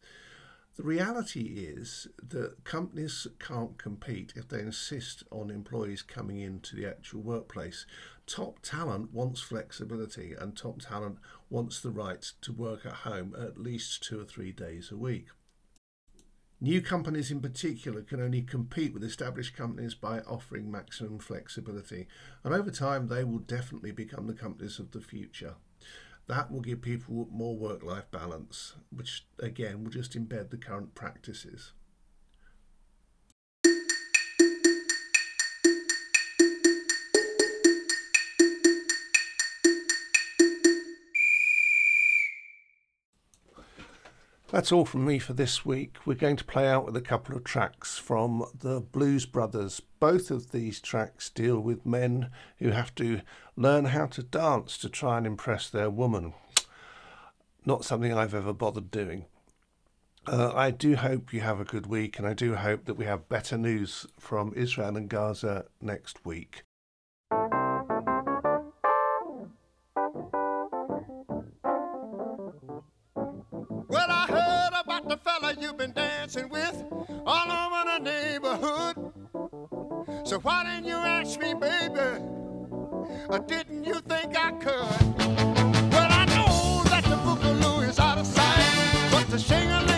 The 0.77 0.83
reality 0.83 1.67
is 1.69 2.09
that 2.27 2.65
companies 2.65 3.27
can't 3.39 3.77
compete 3.77 4.33
if 4.35 4.49
they 4.49 4.61
insist 4.61 5.25
on 5.31 5.51
employees 5.51 6.03
coming 6.03 6.41
into 6.41 6.75
the 6.75 6.87
actual 6.87 7.21
workplace. 7.21 7.87
Top 8.27 8.61
talent 8.63 9.13
wants 9.13 9.41
flexibility, 9.41 10.33
and 10.33 10.57
top 10.57 10.81
talent 10.81 11.19
wants 11.51 11.81
the 11.81 11.91
right 11.91 12.23
to 12.41 12.53
work 12.53 12.87
at 12.87 12.93
home 12.93 13.37
at 13.39 13.59
least 13.59 14.03
two 14.03 14.21
or 14.21 14.25
three 14.25 14.53
days 14.53 14.91
a 14.91 14.97
week. 14.97 15.27
New 16.63 16.83
companies 16.83 17.31
in 17.31 17.41
particular 17.41 18.03
can 18.03 18.21
only 18.21 18.43
compete 18.43 18.93
with 18.93 19.03
established 19.03 19.57
companies 19.57 19.95
by 19.95 20.21
offering 20.21 20.71
maximum 20.71 21.19
flexibility, 21.19 22.07
and 22.45 22.53
over 22.53 22.71
time 22.71 23.09
they 23.09 23.25
will 23.25 23.39
definitely 23.39 23.93
become 23.93 24.27
the 24.27 24.35
companies 24.35 24.79
of 24.79 24.91
the 24.91 25.01
future. 25.01 25.55
That 26.27 26.53
will 26.53 26.61
give 26.61 26.83
people 26.83 27.27
more 27.33 27.57
work 27.57 27.83
life 27.83 28.11
balance, 28.11 28.75
which 28.95 29.25
again 29.39 29.83
will 29.83 29.91
just 29.91 30.13
embed 30.13 30.51
the 30.51 30.59
current 30.59 30.95
practices. 30.95 31.73
That's 44.51 44.73
all 44.73 44.85
from 44.85 45.05
me 45.05 45.21
for 45.21 45.33
this 45.33 45.65
week. 45.65 45.95
We're 46.05 46.15
going 46.15 46.35
to 46.35 46.45
play 46.45 46.67
out 46.67 46.85
with 46.85 46.97
a 46.97 47.01
couple 47.01 47.37
of 47.37 47.45
tracks 47.45 47.99
from 47.99 48.45
the 48.53 48.81
Blues 48.81 49.25
Brothers. 49.25 49.81
Both 50.01 50.33
of 50.33 50.51
these 50.51 50.81
tracks 50.81 51.31
deal 51.31 51.61
with 51.61 51.87
men 51.87 52.31
who 52.59 52.71
have 52.71 52.93
to 52.97 53.21
learn 53.55 53.85
how 53.85 54.07
to 54.07 54.25
dance 54.25 54.77
to 54.79 54.89
try 54.89 55.19
and 55.19 55.27
impress 55.27 55.71
their 55.71 55.89
woman. 55.89 56.33
Not 57.65 57.85
something 57.85 58.13
I've 58.13 58.35
ever 58.35 58.53
bothered 58.53 58.91
doing. 58.91 59.27
Uh, 60.27 60.53
I 60.53 60.73
do 60.73 60.97
hope 60.97 61.33
you 61.33 61.43
have 61.43 61.61
a 61.61 61.65
good 61.65 61.87
week, 61.87 62.19
and 62.19 62.27
I 62.27 62.35
do 62.35 62.57
hope 62.57 62.87
that 62.87 62.95
we 62.95 63.05
have 63.05 63.29
better 63.29 63.57
news 63.57 64.05
from 64.19 64.53
Israel 64.57 64.97
and 64.97 65.09
Gaza 65.09 65.67
next 65.81 66.27
week. 66.27 66.65
You've 75.71 75.79
been 75.79 75.93
dancing 75.93 76.49
with 76.49 76.85
all 77.25 77.49
over 77.49 77.85
the 77.85 77.99
neighborhood. 78.03 78.97
So 80.27 80.41
why 80.41 80.65
didn't 80.65 80.87
you 80.87 80.97
ask 80.97 81.39
me, 81.41 81.55
baby? 81.55 82.25
Or 83.29 83.39
didn't 83.39 83.85
you 83.85 83.95
think 84.01 84.37
I 84.37 84.51
could? 84.53 85.17
Well, 85.93 86.09
I 86.11 86.25
know 86.25 86.83
that 86.91 87.05
the 87.05 87.17
boogaloo 87.17 87.89
is 87.89 88.01
out 88.01 88.19
of 88.19 88.27
sight, 88.27 89.11
but 89.13 89.29
the 89.31 89.39
shingling 89.39 89.90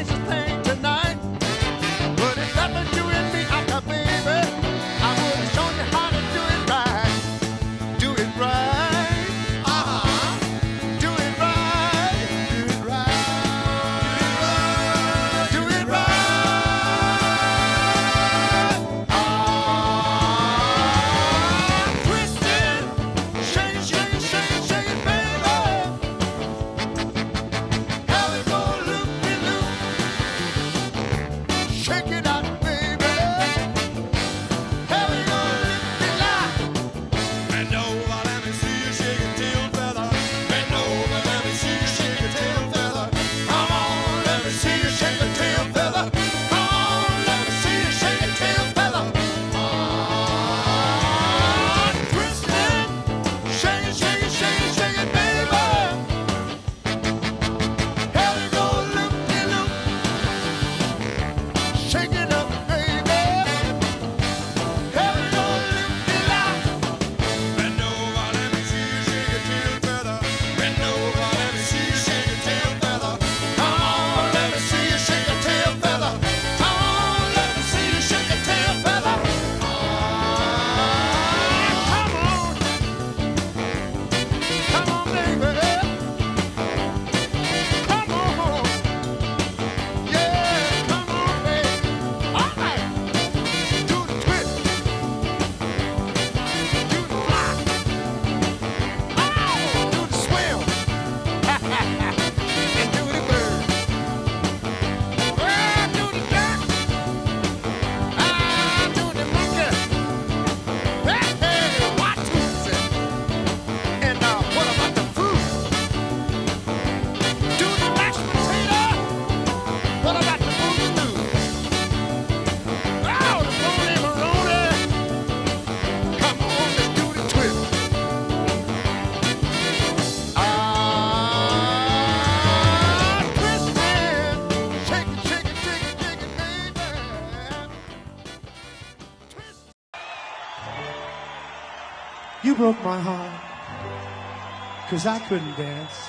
Cause 144.93 145.07
I 145.07 145.21
couldn't 145.21 145.57
dance. 145.57 146.05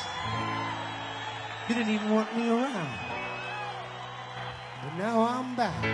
You 1.69 1.75
didn't 1.75 1.93
even 1.93 2.09
want 2.09 2.35
me 2.35 2.49
around. 2.49 2.99
But 4.83 4.97
now 4.97 5.21
I'm 5.21 5.55
back 5.55 5.85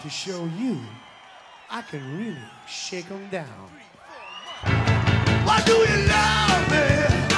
to 0.00 0.10
show 0.10 0.44
you 0.58 0.80
I 1.70 1.80
can 1.82 2.02
really 2.18 2.48
shake 2.66 3.08
'em 3.08 3.28
down. 3.28 3.70
Why 5.44 5.62
do 5.64 5.74
you 5.74 5.98
love 6.08 6.70
me? 6.72 7.31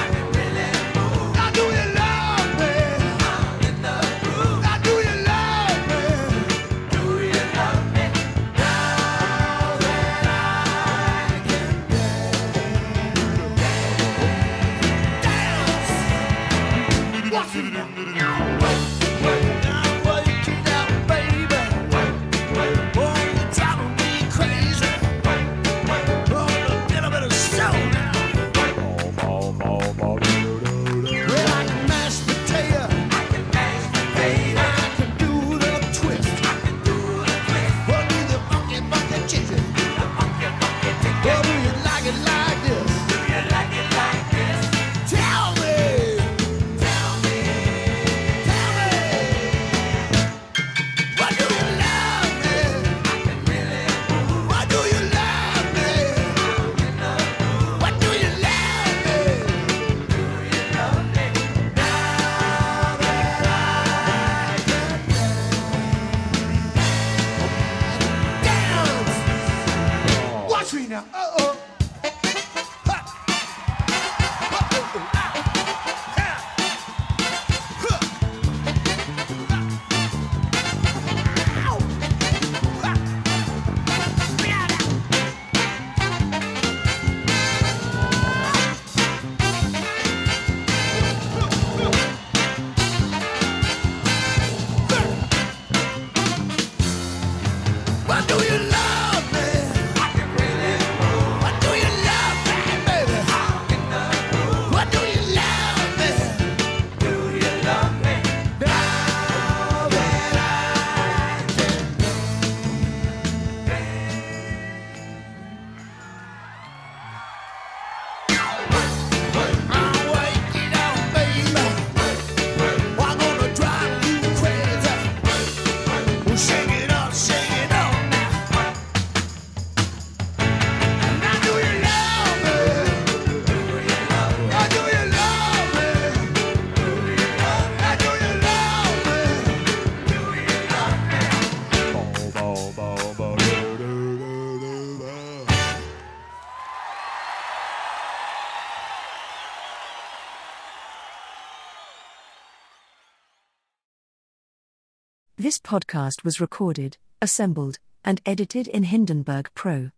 Podcast 155.65 156.23
was 156.23 156.39
recorded, 156.39 156.97
assembled, 157.23 157.79
and 158.03 158.21
edited 158.23 158.67
in 158.67 158.83
Hindenburg 158.83 159.49
Pro. 159.55 159.89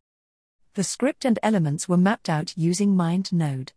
The 0.75 0.83
script 0.83 1.25
and 1.25 1.37
elements 1.43 1.89
were 1.89 1.97
mapped 1.97 2.29
out 2.29 2.57
using 2.57 2.95
MindNode. 2.95 3.73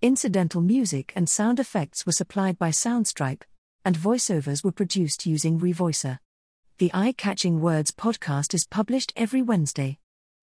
Incidental 0.00 0.60
music 0.60 1.12
and 1.14 1.28
sound 1.28 1.60
effects 1.60 2.04
were 2.04 2.12
supplied 2.12 2.58
by 2.58 2.70
Soundstripe, 2.70 3.42
and 3.84 3.96
voiceovers 3.96 4.64
were 4.64 4.72
produced 4.72 5.24
using 5.24 5.60
Revoicer. 5.60 6.18
The 6.78 6.90
Eye 6.92 7.14
Catching 7.16 7.60
Words 7.60 7.92
podcast 7.92 8.52
is 8.52 8.66
published 8.66 9.12
every 9.14 9.42
Wednesday. 9.42 9.98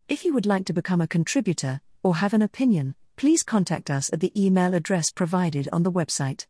If 0.07 0.23
you 0.23 0.33
would 0.33 0.45
like 0.45 0.65
to 0.67 0.73
become 0.73 1.01
a 1.01 1.07
contributor 1.07 1.81
or 2.03 2.15
have 2.15 2.33
an 2.33 2.41
opinion, 2.41 2.95
please 3.17 3.43
contact 3.43 3.89
us 3.89 4.13
at 4.13 4.21
the 4.21 4.31
email 4.41 4.73
address 4.73 5.11
provided 5.11 5.67
on 5.73 5.83
the 5.83 5.91
website. 5.91 6.45